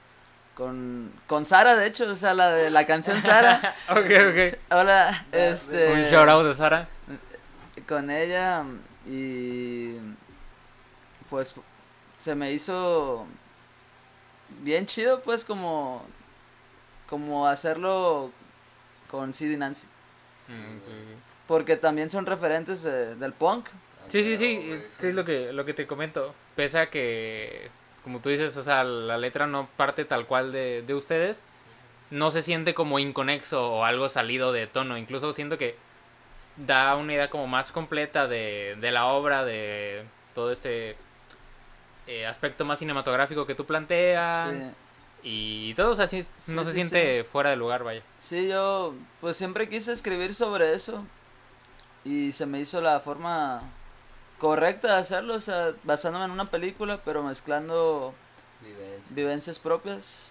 [0.54, 3.60] Con, con Sara, de hecho, o sea, la de la canción Sara.
[3.90, 4.58] ok, ok.
[4.72, 5.92] Hola, este.
[5.92, 6.88] Un shout out de Sara.
[7.88, 8.64] con ella
[9.06, 9.96] y
[11.30, 11.54] pues
[12.18, 13.26] se me hizo
[14.62, 16.04] bien chido pues como
[17.08, 18.30] como hacerlo
[19.10, 19.86] con Sid y Nancy
[20.48, 21.14] Mm,
[21.46, 23.68] porque también son referentes de- del punk
[24.08, 26.34] Sí, sí, sí, güey, sí, es lo que, lo que te comento.
[26.56, 27.70] Pese a que,
[28.02, 31.44] como tú dices, o sea, la letra no parte tal cual de, de ustedes,
[32.10, 34.98] no se siente como inconexo o algo salido de tono.
[34.98, 35.76] Incluso siento que
[36.56, 40.02] da una idea como más completa de, de la obra, de
[40.34, 40.96] todo este
[42.10, 44.50] eh, aspecto más cinematográfico que tú planteas.
[44.50, 44.62] sí.
[45.22, 48.02] Y todo, o sea, sí, Sí, no se sí, siente fuera de lugar, vaya.
[48.16, 51.04] Sí, yo pues siempre quise escribir sobre eso
[52.04, 53.60] y se me hizo la forma
[54.38, 58.14] correcta de hacerlo, o sea, basándome en una película, pero mezclando
[58.62, 59.14] Vivencias.
[59.14, 60.30] vivencias propias.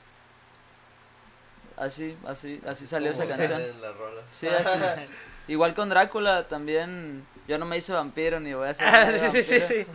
[1.78, 3.48] Así, así, así salió esa canción.
[3.52, 4.22] sale en la rola.
[4.30, 5.02] Sí, así.
[5.48, 7.26] Igual con Drácula también.
[7.50, 8.88] Yo no me hice vampiro ni voy a ser.
[8.94, 9.88] Ah, vampiro, sí, sí, sí, sí.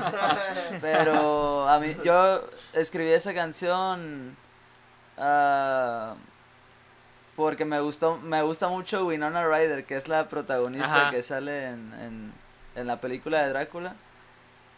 [0.80, 4.36] Pero a mí, yo escribí esa canción
[5.16, 6.16] ah,
[7.36, 11.10] porque me gustó, me gusta mucho Winona Ryder, que es la protagonista Ajá.
[11.12, 12.32] que sale en, en,
[12.74, 13.94] en la película de Drácula.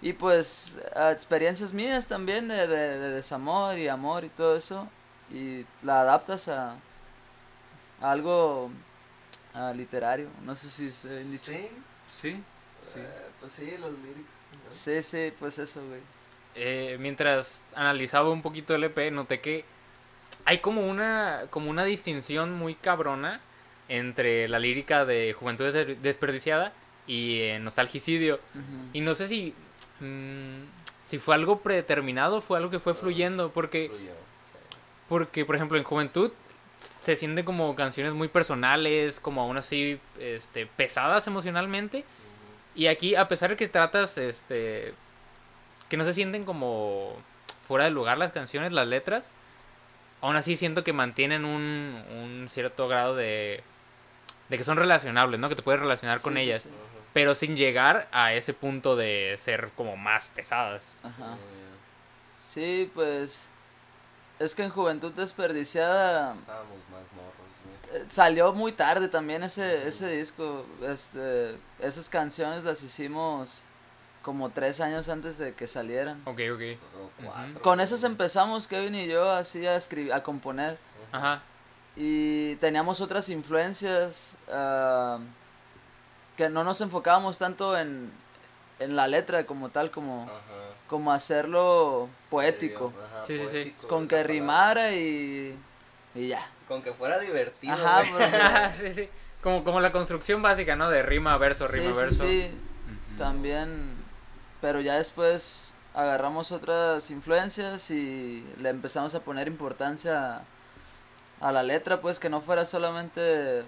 [0.03, 4.87] Y pues ah, experiencias mías también de, de, de desamor y amor y todo eso.
[5.31, 6.73] Y la adaptas a,
[8.03, 8.71] a algo
[9.75, 10.29] literario.
[10.45, 11.53] No sé si se dicho.
[11.53, 11.71] Sí,
[12.09, 12.45] Sí,
[12.87, 13.01] sí.
[13.01, 13.09] eh,
[13.41, 14.37] pues sí, los lyrics.
[14.65, 14.71] ¿no?
[14.71, 16.01] Sí, sí, pues eso, güey.
[16.55, 19.65] eh, mientras analizaba un poquito el EP, noté que
[20.45, 23.41] hay como una, como una distinción muy cabrona
[23.89, 26.73] entre la lírica de Juventud Des- Desperdiciada
[27.07, 28.37] y eh, Nostalgicidio.
[28.55, 28.89] Ujú.
[28.93, 29.55] Y no sé si,
[30.01, 30.63] mm,
[31.07, 34.77] si fue algo predeterminado, fue algo que fue fluyendo, porque, Fluyó, sí.
[35.09, 36.33] porque por ejemplo, en Juventud
[37.01, 42.05] se sienten como canciones muy personales, como aún así este, pesadas emocionalmente.
[42.77, 44.95] Y aquí, a pesar de que tratas, este,
[45.89, 47.17] que no se sienten como
[47.67, 49.25] fuera de lugar las canciones, las letras,
[50.21, 53.63] aún así siento que mantienen un, un cierto grado de,
[54.49, 55.49] de que son relacionables, ¿no?
[55.49, 56.71] Que te puedes relacionar con Sí, ellas, sí.
[57.13, 60.95] Pero sin llegar a ese punto de ser como más pesadas.
[61.03, 61.31] Ajá.
[61.31, 61.67] Muy
[62.47, 63.49] Sí, pues
[64.39, 66.35] es que en Juventud Desperdiciada.
[66.35, 67.36] Estábamos más morros,
[68.09, 70.65] salió muy tarde también ese, ese disco.
[70.83, 73.63] Este, esas canciones las hicimos
[74.23, 76.21] como tres años antes de que salieran.
[76.25, 76.63] Ok, ok.
[77.01, 80.79] O cuatro, Con esas empezamos Kevin y yo así a escribir, a componer.
[81.13, 81.43] Ajá.
[81.95, 85.19] Y teníamos otras influencias ah,
[86.37, 88.13] que no nos enfocábamos tanto en,
[88.81, 90.35] en la letra como tal, como, Ajá.
[90.89, 92.93] como hacerlo poético.
[93.13, 93.75] Ajá, Sí, sí, sí.
[93.89, 94.33] Con que palabra.
[94.33, 95.57] rimara y,
[96.17, 96.47] y ya.
[96.67, 97.75] Con que fuera divertido.
[97.75, 99.09] Ajá, porque- sí, sí.
[99.43, 100.91] como, como la construcción básica, ¿no?
[100.91, 102.25] De rima, verso, Sí, rima, sí, verso.
[102.25, 102.51] sí,
[103.11, 103.19] Ujú.
[103.19, 103.97] también,
[104.61, 110.43] pero ya después agarramos otras influencias y le empezamos a poner importancia
[111.41, 113.63] a la letra, pues que no fuera solamente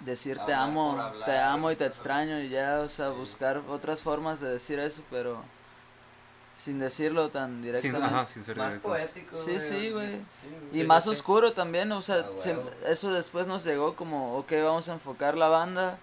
[0.00, 1.24] decir te amo, hablar.
[1.24, 3.14] te amo y te extraño y ya, o sea, Sí.
[3.16, 5.42] buscar otras formas de decir eso, pero
[6.56, 8.06] sin decirlo tan Sin, directamente.
[8.06, 8.90] ajá, sin ser Más directos.
[8.92, 9.36] poético.
[9.36, 10.16] Sí, sí, güey.
[10.40, 14.52] Sí, Y Sí, más oscuro también, o sea, Ah, eso después nos llegó como, ok,
[14.62, 15.98] vamos a enfocar la banda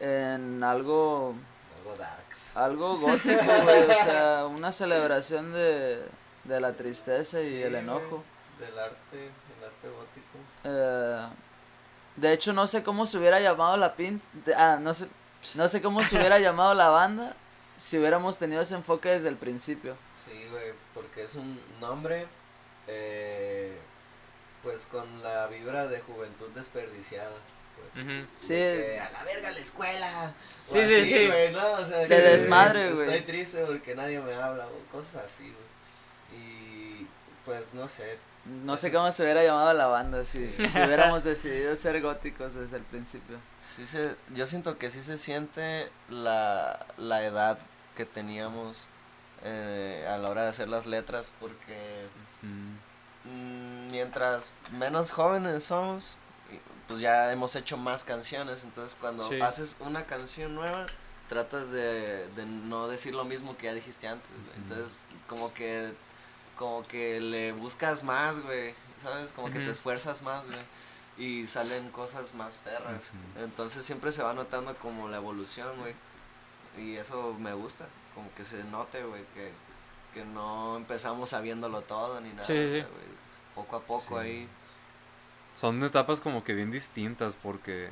[0.00, 1.34] en algo,
[1.78, 2.56] Algo darks.
[2.56, 6.02] algo gótico, güey, o sea, una celebración de,
[6.44, 8.24] de la tristeza y Sí, el güey, enojo.
[8.58, 10.38] Del arte, el arte gótico.
[10.64, 11.26] Eh,
[12.16, 14.20] de hecho, no sé cómo se hubiera llamado la pin,
[14.56, 15.08] ah, no sé,
[15.56, 17.34] no sé cómo se hubiera llamado la banda
[17.82, 19.96] si hubiéramos tenido ese enfoque desde el principio.
[20.14, 22.26] Sí, güey, porque es un nombre,
[22.86, 23.76] eh,
[24.62, 27.34] pues con la vibra de juventud desperdiciada.
[27.92, 28.06] Pues.
[28.36, 28.54] Sí.
[28.54, 30.32] Que, a la verga la escuela.
[30.48, 31.26] Sí, o sí, así, sí.
[31.26, 31.72] güey, ¿no?
[31.72, 33.02] O sea, que desmadre, güey.
[33.02, 36.40] Estoy triste porque nadie me habla o cosas así, güey.
[36.40, 37.06] Y
[37.44, 38.16] pues no sé.
[38.44, 42.76] No sé cómo se hubiera llamado la banda si, si hubiéramos decidido ser góticos desde
[42.76, 43.38] el principio.
[43.60, 47.58] Sí se, yo siento que sí se siente la, la edad
[47.96, 48.88] que teníamos
[49.42, 52.06] eh, a la hora de hacer las letras porque
[52.42, 56.18] mm, mientras menos jóvenes somos,
[56.88, 59.40] pues ya hemos hecho más canciones, entonces cuando Sí.
[59.40, 60.86] haces una canción nueva,
[61.28, 64.92] tratas de, de no decir lo mismo que ya dijiste antes, entonces
[65.28, 65.92] como que
[66.56, 69.32] como que le buscas más, güey, ¿sabes?
[69.32, 70.60] Como que te esfuerzas más, güey.
[71.18, 73.10] Y salen cosas más perras.
[73.36, 75.94] Entonces siempre se va notando como la evolución, güey.
[76.78, 79.52] Y eso me gusta, como que se note, güey, que,
[80.14, 82.44] que no empezamos sabiéndolo todo ni nada.
[82.44, 82.88] Sí, o sí, sea, sí.
[82.90, 83.06] güey,
[83.54, 84.26] poco a poco Sí.
[84.26, 84.48] ahí.
[85.54, 87.90] Son etapas como que bien distintas porque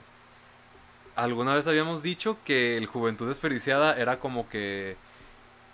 [1.14, 4.96] alguna vez habíamos dicho que el Juventud Desperdiciada era como que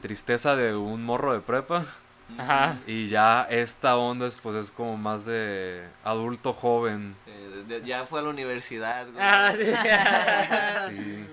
[0.03, 1.87] tristeza de un morro de prepa
[2.39, 2.79] Ajá.
[2.89, 7.15] y ya esta onda es, pues es como más de adulto joven.
[7.27, 9.19] Eh, de- de- ya fue a la universidad, güey.
[9.21, 10.97] Ah, sí.
[10.97, 11.27] Sí.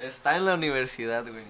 [0.00, 1.44] Está en la universidad, güey.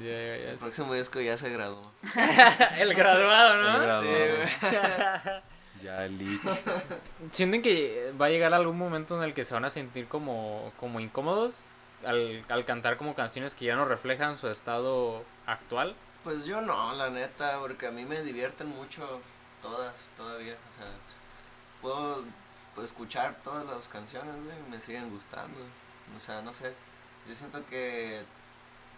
[0.00, 0.50] Ya, ya, ya.
[0.50, 1.90] El próximo disco ya se graduó.
[2.78, 3.76] El graduado, ¿no?
[3.76, 4.02] El graduado.
[4.02, 5.42] Sí, güey.
[5.82, 6.40] Ya el leak.
[7.30, 10.72] ¿Sienten que va a llegar algún momento en el que se van a sentir como,
[10.80, 11.52] como incómodos
[12.06, 15.94] al, al cantar como canciones que ya no reflejan su estado actual?
[16.22, 19.20] Pues yo no, la neta, porque a mí me divierten mucho
[19.60, 20.54] todas, todavía.
[20.54, 20.90] O sea,
[21.82, 22.24] puedo
[22.74, 25.60] pues, escuchar todas las canciones, güey, y me siguen gustando.
[26.16, 26.72] O sea, no sé.
[27.28, 28.22] Yo siento que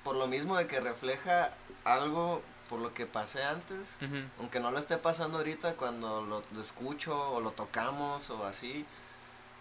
[0.05, 1.51] por lo mismo de que refleja
[1.85, 3.99] algo por lo que pasé antes,
[4.39, 8.85] aunque no lo esté pasando ahorita cuando lo, lo escucho o lo tocamos o así,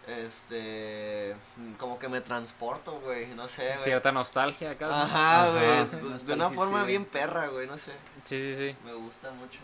[0.08, 1.36] este,
[1.80, 3.84] como que me transporto, güey, no sé, güey.
[3.84, 5.04] Cierta nostalgia acá.
[5.04, 5.52] Ajá, Ajá.
[5.52, 6.88] güey, de una forma sí.
[6.88, 7.94] bien perra, güey, no sé.
[8.24, 8.78] Sí, sí, sí.
[8.86, 9.60] Me gusta mucho.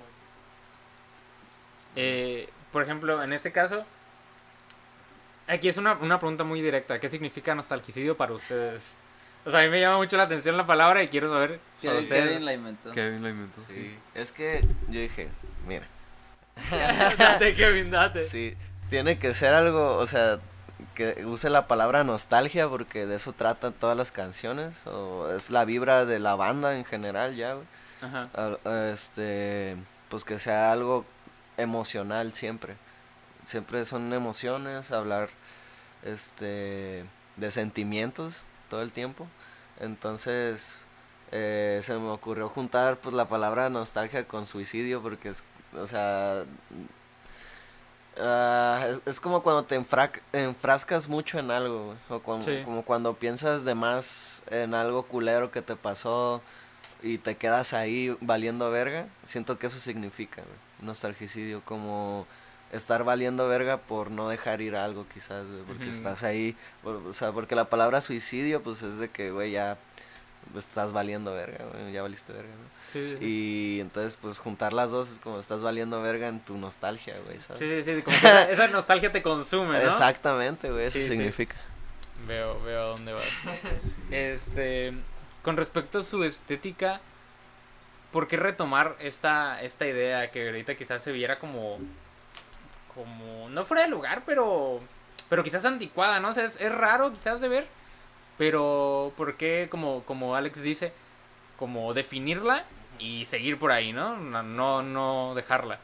[1.95, 3.85] Eh, por ejemplo, en este caso,
[5.47, 6.99] aquí es una, una pregunta muy directa.
[6.99, 8.95] ¿Qué significa nostalgicidio para ustedes?
[9.45, 11.99] O sea, a mí me llama mucho la atención la palabra y quiero saber Kevin,
[11.99, 12.29] ustedes.
[12.29, 12.91] Kevin la inventó.
[12.91, 13.61] Kevin lo inventó.
[13.67, 13.73] Sí.
[13.73, 13.95] Sí.
[14.13, 15.29] Es que yo dije,
[15.65, 15.87] mira,
[17.17, 18.23] Date, Kevin, date.
[18.23, 18.55] sí,
[18.89, 20.39] tiene que ser algo, o sea,
[20.95, 25.65] que use la palabra nostalgia porque de eso tratan todas las canciones, o es la
[25.65, 27.65] vibra de la banda en general ya, güey.
[28.01, 28.29] Ajá.
[28.35, 29.75] Ah, este,
[30.09, 31.05] pues que sea algo
[31.57, 32.75] emocional siempre.
[33.45, 35.29] Siempre son emociones, hablar,
[36.03, 37.05] este,
[37.37, 39.27] de sentimientos todo el tiempo.
[39.79, 40.85] Entonces,
[41.31, 45.43] eh, se me ocurrió juntar, pues, la palabra nostalgia con suicidio porque es,
[45.77, 46.43] o sea,
[48.19, 52.61] ah, es, es como cuando te enfra- enfrascas mucho en algo, o Sí.
[52.65, 56.41] como cuando piensas de más en algo culero que te pasó
[57.01, 62.27] y te quedas ahí valiendo verga, siento que eso significa, güey, nostalgicidio, como
[62.71, 67.13] estar valiendo verga por no dejar ir algo quizás, güey, porque estás ahí, por- o
[67.13, 69.77] sea, porque la palabra suicidio pues es de que, güey, ya
[70.55, 72.81] estás valiendo verga, güey, ya valiste verga, ¿no?
[72.93, 73.25] Sí, sí, sí.
[73.25, 77.39] Y entonces pues juntar las dos es como estás valiendo verga en tu nostalgia, güey,
[77.39, 77.61] ¿sabes?
[77.61, 79.89] Sí, sí, sí, como que esa, esa nostalgia te consume, ¿no?
[79.89, 81.09] Exactamente, güey, eso Sí, sí.
[81.09, 81.55] significa.
[82.27, 83.23] Veo, veo a dónde vas.
[83.77, 84.01] Sí.
[84.11, 84.93] Este,
[85.41, 87.01] con respecto a su estética,
[88.11, 91.79] ¿por qué retomar esta, esta idea que ahorita quizás se viera como,
[92.95, 94.79] como, no fuera de lugar, pero,
[95.29, 96.29] pero quizás anticuada, ¿no?
[96.29, 97.67] O sea, es, es raro quizás de ver,
[98.37, 100.93] pero ¿por qué, como, como Alex dice,
[101.57, 102.63] como definirla
[102.99, 104.17] y seguir por ahí, ¿no?
[104.17, 105.79] No, no, no dejarla.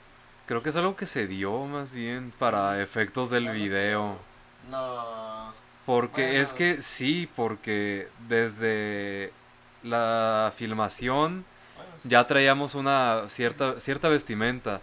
[0.45, 4.17] Creo que es algo que se dio más bien para efectos del video.
[4.69, 5.53] No.
[5.85, 6.41] Porque Bueno.
[6.41, 9.31] es que sí, porque desde
[9.83, 11.45] la filmación
[11.75, 14.81] Bueno, ya traíamos una cierta, cierta vestimenta.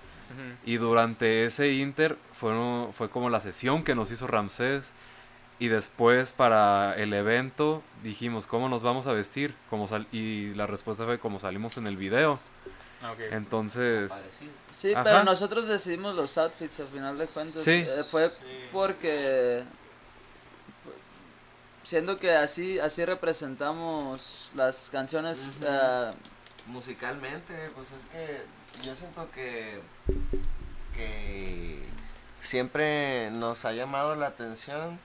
[0.64, 2.53] Y durante ese inter fue,
[2.93, 4.93] fue como la sesión que nos hizo Ramsés.
[5.59, 9.55] Y después para el evento dijimos, ¿cómo nos vamos a vestir?
[9.70, 12.41] Como sal- y la respuesta fue como salimos en el video.
[13.03, 13.14] Ah.
[13.30, 14.12] Entonces.
[14.70, 15.05] Sí, Ajá.
[15.05, 17.62] pero nosotros decidimos los outfits al final de cuentas.
[17.62, 17.85] Sí.
[17.87, 18.30] Eh, fue
[18.72, 19.62] porque
[21.82, 26.11] siendo que así así representamos las canciones eh,
[26.66, 28.41] Musicalmente, pues es que
[28.87, 29.80] yo siento que,
[30.95, 31.79] que
[32.41, 34.99] siempre nos ha llamado la atención,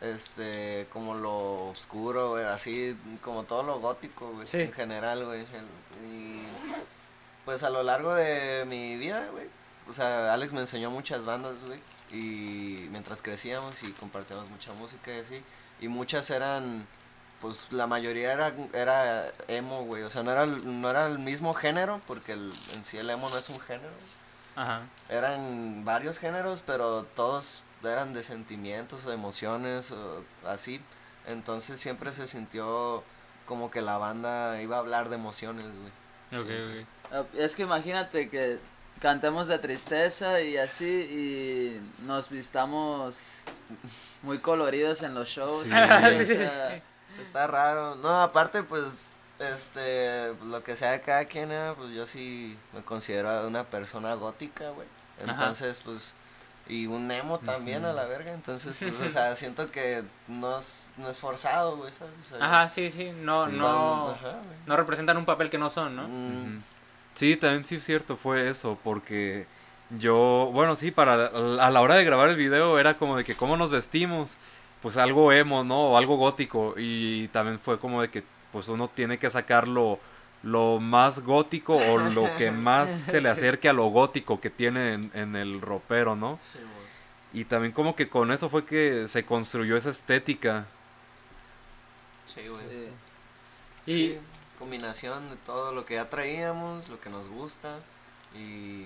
[0.00, 4.60] este, como lo oscuro, güey, así, como todo lo gótico, güey, Sí.
[4.62, 5.42] en general, güey.
[6.02, 6.42] Y
[7.44, 9.46] pues a lo largo de mi vida, güey,
[9.88, 11.78] o sea, Alex me enseñó muchas bandas, güey,
[12.10, 15.42] y mientras crecíamos y compartíamos mucha música y así,
[15.80, 16.86] y muchas eran
[17.44, 20.02] pues la mayoría era, era emo, güey.
[20.02, 23.10] O sea, no era, el- no era el mismo género, porque el, en sí el
[23.10, 23.92] emo no es un género.
[24.56, 24.80] Ajá.
[25.10, 30.80] Eran varios géneros, pero todos eran de sentimientos o emociones o así.
[31.26, 33.04] Entonces siempre se sintió
[33.46, 36.40] como que la banda iba a hablar de emociones, güey.
[36.42, 36.80] Ok, Siempre.
[36.80, 36.86] ok.
[37.12, 38.58] eh, es que imagínate que
[39.00, 43.42] cantemos de tristeza y así y nos vistamos
[44.22, 45.64] muy coloridos en los shows.
[45.66, 45.72] Sí.
[45.72, 46.80] o sea,
[47.20, 47.94] Está raro.
[47.96, 52.82] No, aparte, pues, este, lo que sea de cada quien, eh, pues yo sí me
[52.82, 54.86] considero una persona gótica, güey.
[55.22, 55.32] Ajá.
[55.32, 56.14] Entonces, pues,
[56.66, 58.32] y un emo también a la verga.
[58.32, 62.14] Entonces, pues, o sea, siento que no es, no es forzado, güey, ¿sabes?
[62.20, 63.12] O sea, Ajá, sí, sí.
[63.22, 64.06] No, sí, no.
[64.06, 64.56] van- ajá, güey.
[64.66, 66.08] No representan un papel que no son, ¿no?
[66.08, 66.62] Mm.
[67.14, 69.46] Sí, también sí es cierto, fue eso, porque
[69.98, 71.26] yo, bueno, sí, para
[71.60, 74.32] a la hora de grabar el video era como de que cómo nos vestimos,
[74.84, 75.90] pues algo emo, ¿no?
[75.90, 78.22] O algo gótico, y también fue como de que
[78.52, 79.98] pues uno tiene que sacar lo,
[80.42, 84.92] lo más gótico o lo que más se le acerque a lo gótico que tiene
[84.92, 86.38] en, en el ropero, ¿no?
[86.42, 86.84] sí, güey.
[87.32, 90.66] Y también como que con eso fue que se construyó esa estética.
[92.32, 92.62] Sí, güey.
[92.68, 93.90] sí.
[93.90, 94.18] Y Sí,
[94.58, 97.78] combinación de todo lo que ya traíamos, lo que nos gusta
[98.36, 98.84] y,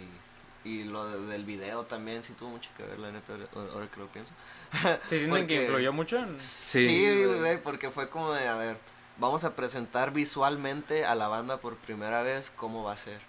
[0.64, 4.00] y lo de- del video también sí tuvo mucho que ver, la neta, ahora- que
[4.00, 4.34] lo pienso.
[5.08, 6.40] ¿se sienten que influyó mucho en...?
[6.40, 6.86] Sí.
[6.86, 7.38] Sí, güey.
[7.38, 8.76] güey, porque fue como de, a ver,
[9.18, 13.20] vamos a presentar visualmente a la banda por primera vez cómo va a ser.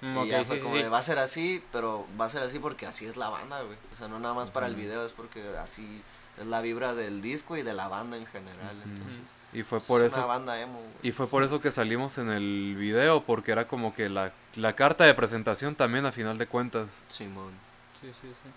[0.00, 0.82] Mm, y ok, ya fue sí, como sí.
[0.82, 3.62] de, va a ser así, pero va a ser así porque así es la banda,
[3.62, 3.76] güey.
[3.92, 6.02] O sea, no nada más para el video, es porque así
[6.38, 9.20] es la vibra del disco y de la banda en general, entonces.
[9.52, 10.92] Y fue por es eso una banda emo, güey.
[11.02, 14.74] Y fue por eso que salimos en el video, porque era como que la, la
[14.74, 16.88] carta de presentación también a final de cuentas.
[17.08, 17.52] Simón.
[18.00, 18.50] Sí, sí, sí.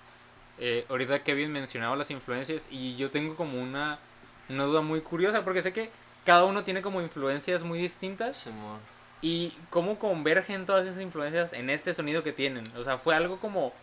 [0.58, 4.00] Eh, ahorita Kevin mencionaba las influencias y yo tengo como una,
[4.48, 5.90] una duda muy curiosa porque sé que
[6.26, 8.80] cada uno tiene como influencias muy distintas Simón.
[9.22, 12.64] y cómo convergen todas esas influencias en este sonido que tienen.
[12.78, 13.74] O sea, fue algo como,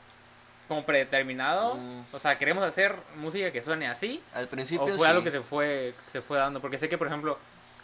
[0.73, 1.75] como predeterminado.
[1.75, 2.05] Mm.
[2.13, 4.23] O sea, queremos hacer música que suene así.
[4.35, 6.61] Al principio O fue algo que se fue, se fue dando.
[6.61, 7.39] Porque sé que, por ejemplo,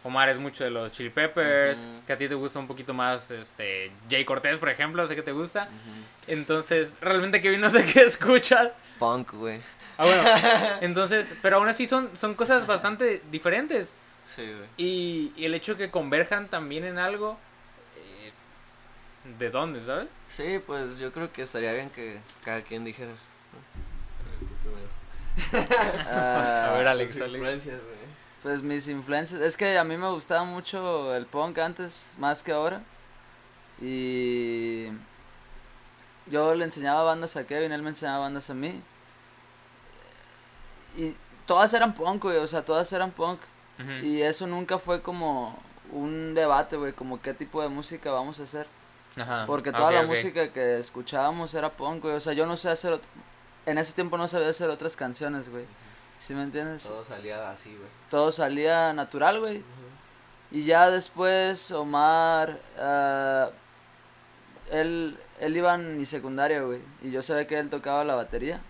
[0.04, 1.78] Omar es mucho de los Chili Peppers.
[2.06, 5.22] Que a ti te gusta un poquito más, este, Jay Cortés, por ejemplo, sé que
[5.22, 5.68] te gusta.
[6.26, 8.70] Entonces, realmente Kevin no sé qué escuchas.
[8.98, 9.60] Punk, güey.
[9.96, 10.22] Ah, bueno.
[10.80, 13.92] Entonces, pero aún así son, son cosas bastante diferentes.
[14.26, 14.68] Sí, güey.
[14.76, 17.38] Y, y el hecho de que converjan también en algo,
[19.38, 20.08] ¿de dónde, sabes?
[20.26, 23.12] Sí, pues yo creo que estaría bien que cada quien dijera.
[26.10, 27.34] Ah, A ver, Alex, Tus Alex.
[27.36, 27.98] influencias, güey.
[28.42, 32.52] Pues mis influencias, es que a mí me gustaba mucho el punk antes, más que
[32.52, 32.82] ahora.
[33.80, 34.86] Y
[36.26, 38.80] yo le enseñaba bandas a Kevin, él me enseñaba bandas a mí.
[40.96, 41.14] Y
[41.46, 43.40] todas eran punk, güey, o sea, todas eran punk.
[44.02, 45.56] Y eso nunca fue como
[45.92, 48.66] un debate, güey, como qué tipo de música vamos a hacer.
[49.16, 49.44] Ajá.
[49.46, 52.14] Porque Ah, toda la música que escuchábamos era punk, güey.
[52.16, 53.00] O sea, yo no sé hacer...
[53.66, 55.64] En ese tiempo no sabía hacer otras canciones, güey.
[56.18, 56.82] ¿Sí me entiendes?
[56.82, 57.88] Todo salía así, güey.
[58.10, 59.62] todo salía natural, güey.
[60.50, 63.50] Y ya después Omar, ah,
[64.70, 66.80] él, él iba en mi secundaria, güey.
[67.02, 68.60] Y yo sabía que él tocaba la batería.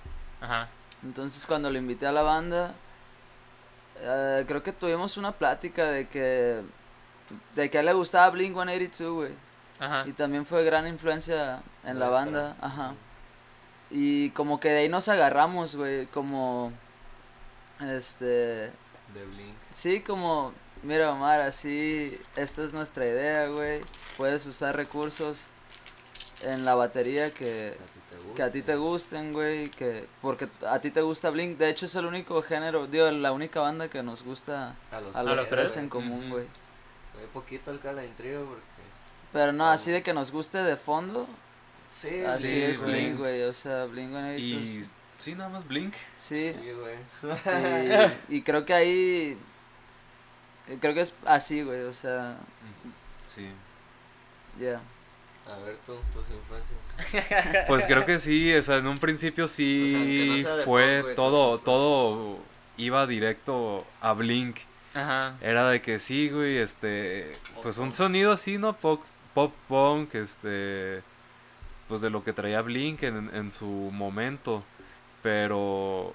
[0.41, 0.69] Ajá.
[1.03, 2.75] Entonces cuando lo invité a la banda,
[4.05, 6.63] ah, creo que tuvimos una plática de que,
[7.55, 9.33] de que a él le gustaba Blink 182, güey.
[9.79, 10.05] Ajá.
[10.07, 12.95] Y también fue gran influencia en la banda, ajá.
[13.91, 16.73] Y como que de ahí nos agarramos, güey, como,
[17.81, 19.57] este, De Blink.
[19.73, 20.53] Sí, como,
[20.83, 23.81] mira Omar, así, esta es nuestra idea, güey.
[24.17, 25.47] Puedes usar recursos
[26.43, 27.77] en la batería que,
[28.37, 31.57] que a ti te gusten, güey, que porque a ti te gusta Blink.
[31.57, 35.17] De hecho es el único género, digo, la única banda que nos gusta A los,
[35.17, 36.47] a los los tres, tres en común, güey.
[37.17, 38.78] Muy poquito el Cala Trio porque...
[39.33, 41.29] Pero no, así de que nos guste de fondo,
[41.91, 42.81] Sí, así sí, es.
[42.81, 43.43] Blink, güey.
[43.43, 44.85] O sea, Blink Y
[45.19, 45.95] sí, nada más Blink.
[46.17, 46.53] sí.
[46.53, 46.97] Sí, güey.
[48.29, 49.39] Y, y creo que ahí.
[50.81, 51.83] Creo que es así, güey.
[51.85, 52.37] O sea,
[53.23, 53.49] Sí.
[54.59, 54.81] ya.
[55.51, 57.65] A ver tú, tus influencias.
[57.67, 61.15] Pues creo que sí, o sea, en un principio O sea, aunque no sí fue
[61.17, 62.39] todo, todo
[62.77, 64.59] iba directo a Blink.
[64.93, 65.37] Ajá.
[65.41, 68.77] Era de que sí, güey, este, pues un sonido así, ¿no?
[68.77, 69.03] Pop,
[69.39, 71.03] pop punk, este,
[71.87, 74.65] pues de lo que traía Blink en, en su momento,
[75.23, 76.13] pero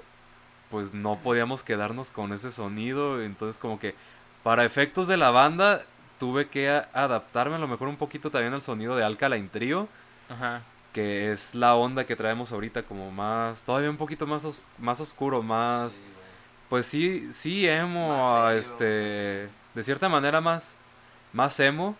[0.69, 3.95] pues no podíamos quedarnos con ese sonido, entonces como que
[4.43, 5.83] para efectos de la banda
[6.19, 9.87] tuve que adaptarme a lo mejor un poquito también al sonido de Alkaline Trio,
[10.29, 10.61] Ajá.
[10.91, 14.99] que es la onda que traemos ahorita como más, todavía un poquito más, os- más
[14.99, 15.93] oscuro, más...
[15.93, 16.01] Sí.
[16.69, 20.75] Pues sí, sí emo, Más ah, serio, este, de cierta manera más,
[21.31, 21.95] más emo,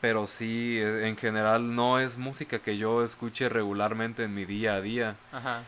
[0.00, 4.74] pero sí, eh, en general no es música que yo escuche regularmente en mi día
[4.74, 5.16] a día.
[5.32, 5.62] Ajá.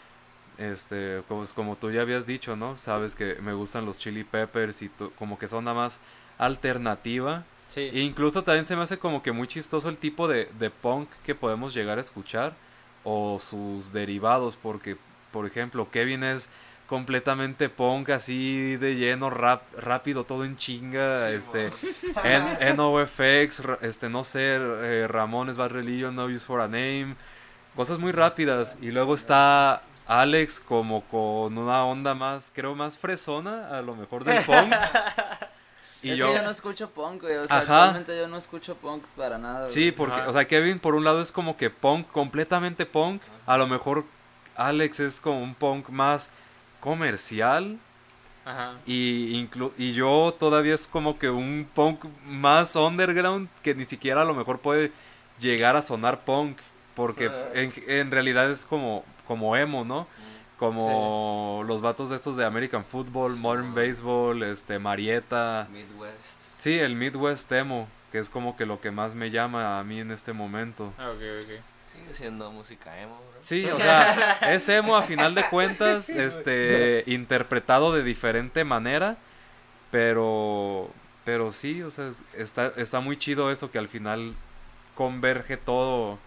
[0.58, 2.76] Este, pues como tú ya habías dicho, ¿no?
[2.76, 6.00] Sabes que me gustan los Chili Peppers y como que son nada más
[6.38, 7.44] alternativa.
[7.68, 7.90] Sí.
[7.92, 11.08] E incluso también se me hace como que muy chistoso el tipo de, de punk
[11.24, 12.54] que podemos llegar a escuchar
[13.04, 14.96] o sus derivados, porque,
[15.32, 16.48] por ejemplo, Kevin es
[16.86, 22.20] completamente punk así de lleno, rap, rápido, todo en chinga, Sí, este, mo.
[22.24, 27.14] N- NoFX, este, no sé, eh, Ramones, Bad Religion, No Use for a Name,
[27.74, 28.76] cosas muy rápidas.
[28.82, 34.24] Y luego está Alex como con una onda más, creo, más fresona, a lo mejor
[34.24, 34.72] del punk.
[36.04, 37.36] Y es yo, que yo no escucho punk, güey.
[37.36, 37.84] O sea, Ajá.
[37.84, 39.60] actualmente yo no escucho punk para nada.
[39.60, 39.72] güey.
[39.72, 40.30] Sí, porque, Ajá.
[40.30, 43.22] o sea, Kevin por un lado es como que punk, completamente punk.
[43.46, 44.04] A lo mejor
[44.56, 46.30] Alex es como un punk más
[46.82, 47.78] comercial.
[48.44, 48.74] Ajá.
[48.86, 54.22] Y, inclu- y yo todavía es como que un punk más underground que ni siquiera
[54.22, 54.90] a lo mejor puede
[55.38, 56.58] llegar a sonar punk.
[56.94, 57.48] Porque Ah.
[57.54, 60.06] en, en realidad es como, como emo, ¿no?
[60.58, 63.74] Como los vatos de estos de American Football, Sí, Modern mo.
[63.74, 65.66] Baseball, este, Marietta.
[65.72, 66.42] Midwest.
[66.58, 70.00] Sí, el Midwest emo, que es como que lo que más me llama a mí
[70.00, 70.92] en este momento.
[70.98, 71.50] Ah, ok, ok.
[71.92, 73.40] Sigue siendo música emo, bro.
[73.42, 79.16] Sí, o sea, es emo a final de cuentas, este, interpretado de diferente manera,
[79.90, 80.90] pero,
[81.24, 84.32] pero sí, o sea, es- está, está muy chido eso que al final
[84.94, 86.18] converge todo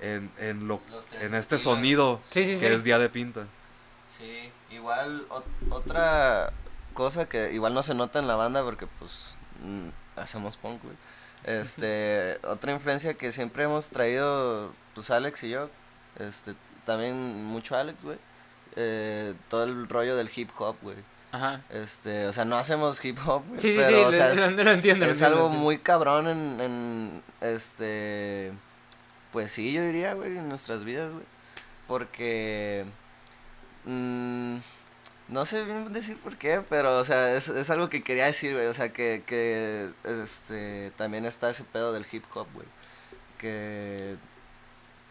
[0.00, 0.80] en, en lo,
[1.20, 1.62] en este estilos.
[1.62, 2.74] sonido Sí, sí, que sí.
[2.74, 3.46] es Día de Pinta.
[4.10, 6.52] Sí, igual ot- otra
[6.92, 9.88] cosa que igual no se nota en la banda porque pues mm,
[10.18, 10.96] hacemos punk, güey.
[11.44, 15.68] Este, otra influencia que siempre hemos traído pues Alex y yo,
[16.18, 16.54] este,
[16.86, 18.18] también mucho Alex, güey.
[18.76, 20.96] eh, todo el rollo del hip hop, güey.
[21.32, 21.60] Ajá.
[21.70, 24.52] Este, o sea, no hacemos hip hop, güey, Sí, pero sí, o sea, lo, es,
[24.52, 25.04] lo- lo entiendo.
[25.06, 25.58] es algo entiendo.
[25.64, 28.52] muy cabrón en, en este
[29.32, 31.24] pues sí yo diría güey en nuestras vidas güey
[31.88, 32.84] porque
[33.84, 34.56] mm,
[35.28, 38.54] no sé bien decir por qué pero o sea es, es algo que quería decir
[38.54, 42.66] güey o sea que, que este también está ese pedo del hip hop güey
[43.38, 44.16] que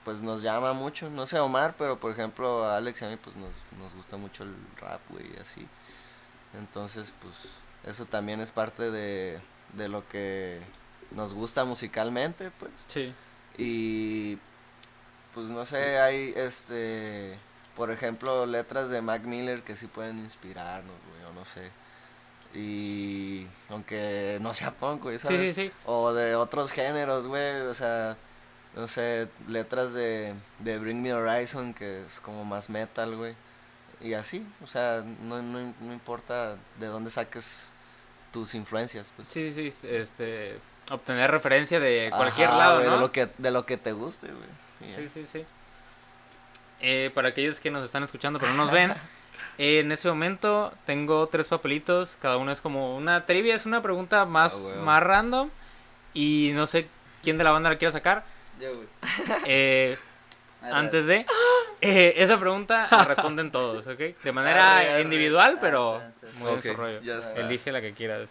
[0.06, 3.18] pues nos llama mucho no sé Omar pero por ejemplo a Alex y a mí
[3.18, 5.66] pues nos, nos gusta mucho el rap güey así
[6.58, 7.34] entonces pues
[7.86, 9.40] eso también es parte de,
[9.74, 10.62] de lo que
[11.12, 13.14] nos gusta musicalmente pues Sí.
[13.58, 14.38] y
[15.34, 17.38] pues no sé hay este
[17.76, 21.72] por ejemplo letras de Mac Miller que sí pueden inspirarnos güey o no sé
[22.54, 25.56] y aunque no sea punk güey Sí, ¿sabes?
[25.56, 25.72] sí, sí.
[25.86, 28.16] o de otros géneros güey o sea
[28.76, 33.36] no sé letras de, de Bring Me Horizon que es como más metal güey
[34.02, 37.72] y así o sea no, no, no importa de dónde saques
[38.32, 40.58] tus influencias pues Sí, sí, este,
[40.90, 42.96] obtener referencia de cualquier Ajá, lado, güey, ¿no?
[42.96, 44.98] de lo que de lo que te guste güey.
[44.98, 45.46] Sí, sí, sí.
[46.82, 48.92] Eh, para aquellos que nos están escuchando pero no nos ven,
[49.58, 53.82] eh, en ese momento tengo tres papelitos, cada uno es como una trivia, es una
[53.82, 55.50] pregunta más, Ah, más random
[56.14, 56.88] y no sé
[57.24, 58.26] quién de la banda la quiero sacar.
[58.60, 58.88] Yo, güey.
[59.46, 59.98] Eh,
[60.62, 61.26] antes de,
[61.82, 64.00] eh, esa pregunta la responden todos, ¿ok?
[64.24, 65.02] De manera Arre, arre.
[65.02, 67.02] individual, Ah, pero en su rollo.
[67.02, 67.34] ya está.
[67.36, 68.30] Elige la que quieras.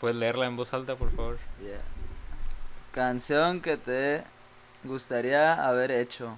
[0.00, 1.38] ¿Puedes leerla en voz alta, por favor?
[1.60, 1.80] Yeah.
[2.92, 4.24] Canción que te
[4.82, 6.36] gustaría haber hecho.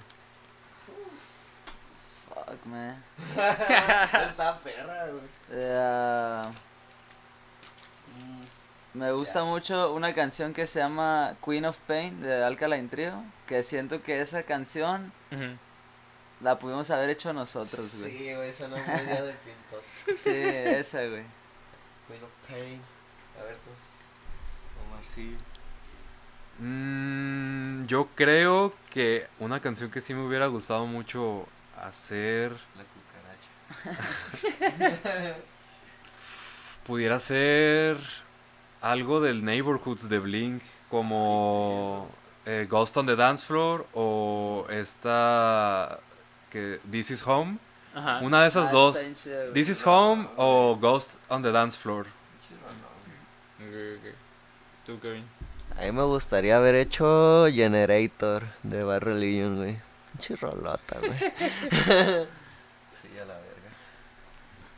[2.29, 3.03] Fuck, man.
[3.37, 5.23] Está perra, güey.
[5.51, 6.43] Eh,
[8.97, 13.63] Me gusta mucho una canción que se llama Queen of Pain de Alkaline Trio, que
[13.63, 15.13] siento que esa canción
[16.41, 18.11] la pudimos haber hecho nosotros, güey.
[18.11, 19.83] Sí, güey, suena muy día de pintor.
[20.17, 21.25] Sí, esa, güey.
[22.09, 22.81] Queen of Pain.
[23.39, 23.69] A ver tú.
[24.87, 25.37] Omar, sí.
[26.59, 31.47] Mm, yo creo que una canción que sí me hubiera gustado mucho
[31.79, 32.85] hacer La
[33.85, 35.37] cucaracha.
[36.87, 37.99] pudiera ser
[38.91, 42.09] algo del Neighborhoods de Blink, como
[42.45, 45.99] eh, Ghost on the Dance Floor o esta
[46.51, 47.59] que This Is Home.
[47.95, 48.21] Ajá.
[48.23, 48.97] Una de esas Ah, dos.
[49.55, 52.07] This Is Home o Ghost on the Dance Floor.
[53.59, 54.15] Ok, ok.
[54.85, 55.25] Tú, Kevin.
[55.79, 59.79] A mí me gustaría haber hecho Generator de Bad Religion, güey.
[60.13, 61.19] Pinche rolota, güey.
[63.03, 63.71] sí, a la verga.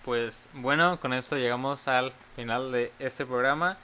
[0.04, 3.76] Pues bueno, con esto llegamos al final de este programa.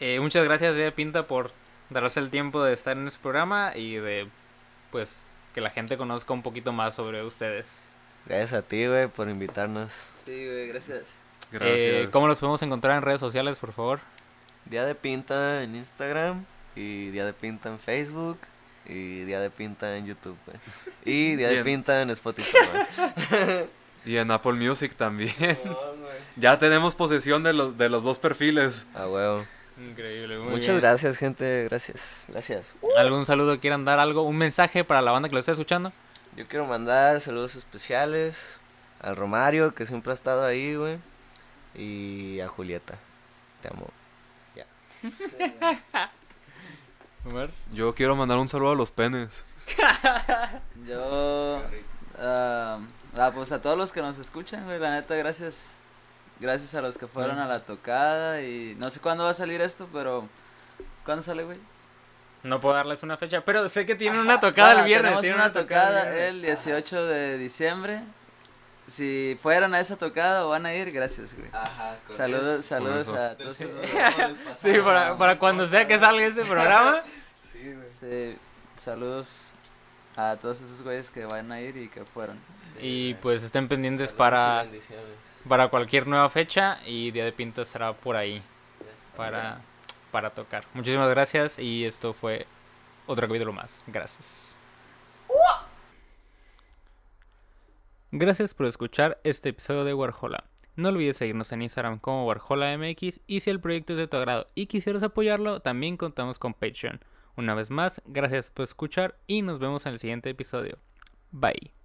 [0.00, 1.52] Eh, muchas gracias, Día de Pinta, por
[1.90, 4.28] darse el tiempo de estar en este programa y de,
[4.90, 5.22] pues,
[5.54, 7.78] que la gente conozca un poquito más sobre ustedes.
[8.24, 9.92] Gracias a ti, güey, por invitarnos.
[10.24, 11.14] Sí, güey, gracias.
[11.52, 11.78] Gracias.
[11.78, 14.00] Eh, ¿Cómo los podemos encontrar en redes sociales, por favor?
[14.64, 16.46] Día de Pinta en Instagram
[16.76, 18.38] y Día de Pinta en Facebook
[18.86, 20.58] y Día de Pinta en YouTube, güey.
[21.04, 21.62] Y Día de.
[21.62, 22.56] Pinta en Spotify.
[24.02, 25.30] Y en Apple Music también.
[26.36, 28.86] ya tenemos posesión de los, de los dos perfiles.
[28.94, 29.44] A huevo.
[29.88, 30.80] Increíble, muy Muchas bien.
[30.80, 31.64] gracias, gente.
[31.64, 32.24] Gracias.
[32.28, 32.74] Gracias.
[32.98, 34.22] ¿Algún saludo quieran dar algo?
[34.22, 35.92] ¿Un mensaje para la banda que lo esté escuchando?
[36.36, 38.60] Yo quiero mandar saludos especiales
[39.00, 40.98] al Romario, que siempre ha estado ahí, güey.
[41.74, 42.98] Y a Julieta.
[43.62, 43.88] Te amo.
[47.24, 47.50] Omar.
[47.72, 49.44] Yo quiero mandar un saludo a los penes.
[50.86, 51.62] Yo.
[52.18, 52.80] ah,
[53.34, 55.74] pues a todos los que nos escuchan, güey, la neta, gracias.
[56.40, 59.60] Gracias a los que fueron a la tocada y no sé cuándo va a salir
[59.60, 60.26] esto, pero.
[61.04, 61.58] ¿Cuándo sale, güey?
[62.42, 65.08] No puedo darles una fecha, pero sé que tienen una tocada el viernes.
[65.10, 66.66] Tenemos tienen una tocada el viernes.
[66.66, 68.02] el 18 de diciembre.
[68.86, 71.48] Si fueron a esa tocada o van a ir, gracias, güey.
[71.52, 73.22] Ajá, Saludos, saludos eso.
[73.22, 73.80] a todos esos.
[74.58, 77.02] Sí, para, para cuando sea que salga ese programa.
[77.42, 77.86] Sí, güey.
[77.88, 78.38] Sí,
[78.76, 79.48] saludos
[80.20, 82.38] a todos esos güeyes que van a ir y que fueron.
[82.80, 84.66] Y pues estén pendientes para,
[85.48, 88.42] para cualquier nueva fecha y Día de Pinta será por ahí
[89.16, 89.60] para,
[90.10, 90.64] para tocar.
[90.74, 92.46] Muchísimas gracias y esto fue
[93.06, 93.82] otro capítulo más.
[93.86, 94.54] Gracias.
[98.12, 100.44] Gracias por escuchar este episodio de Warhola.
[100.76, 104.46] No olvides seguirnos en Instagram como WarholaMX y si el proyecto es de tu agrado
[104.54, 107.00] y quisieras apoyarlo, también contamos con Patreon.
[107.36, 110.78] Una vez más, gracias por escuchar y nos vemos en el siguiente episodio.
[111.30, 111.79] Bye.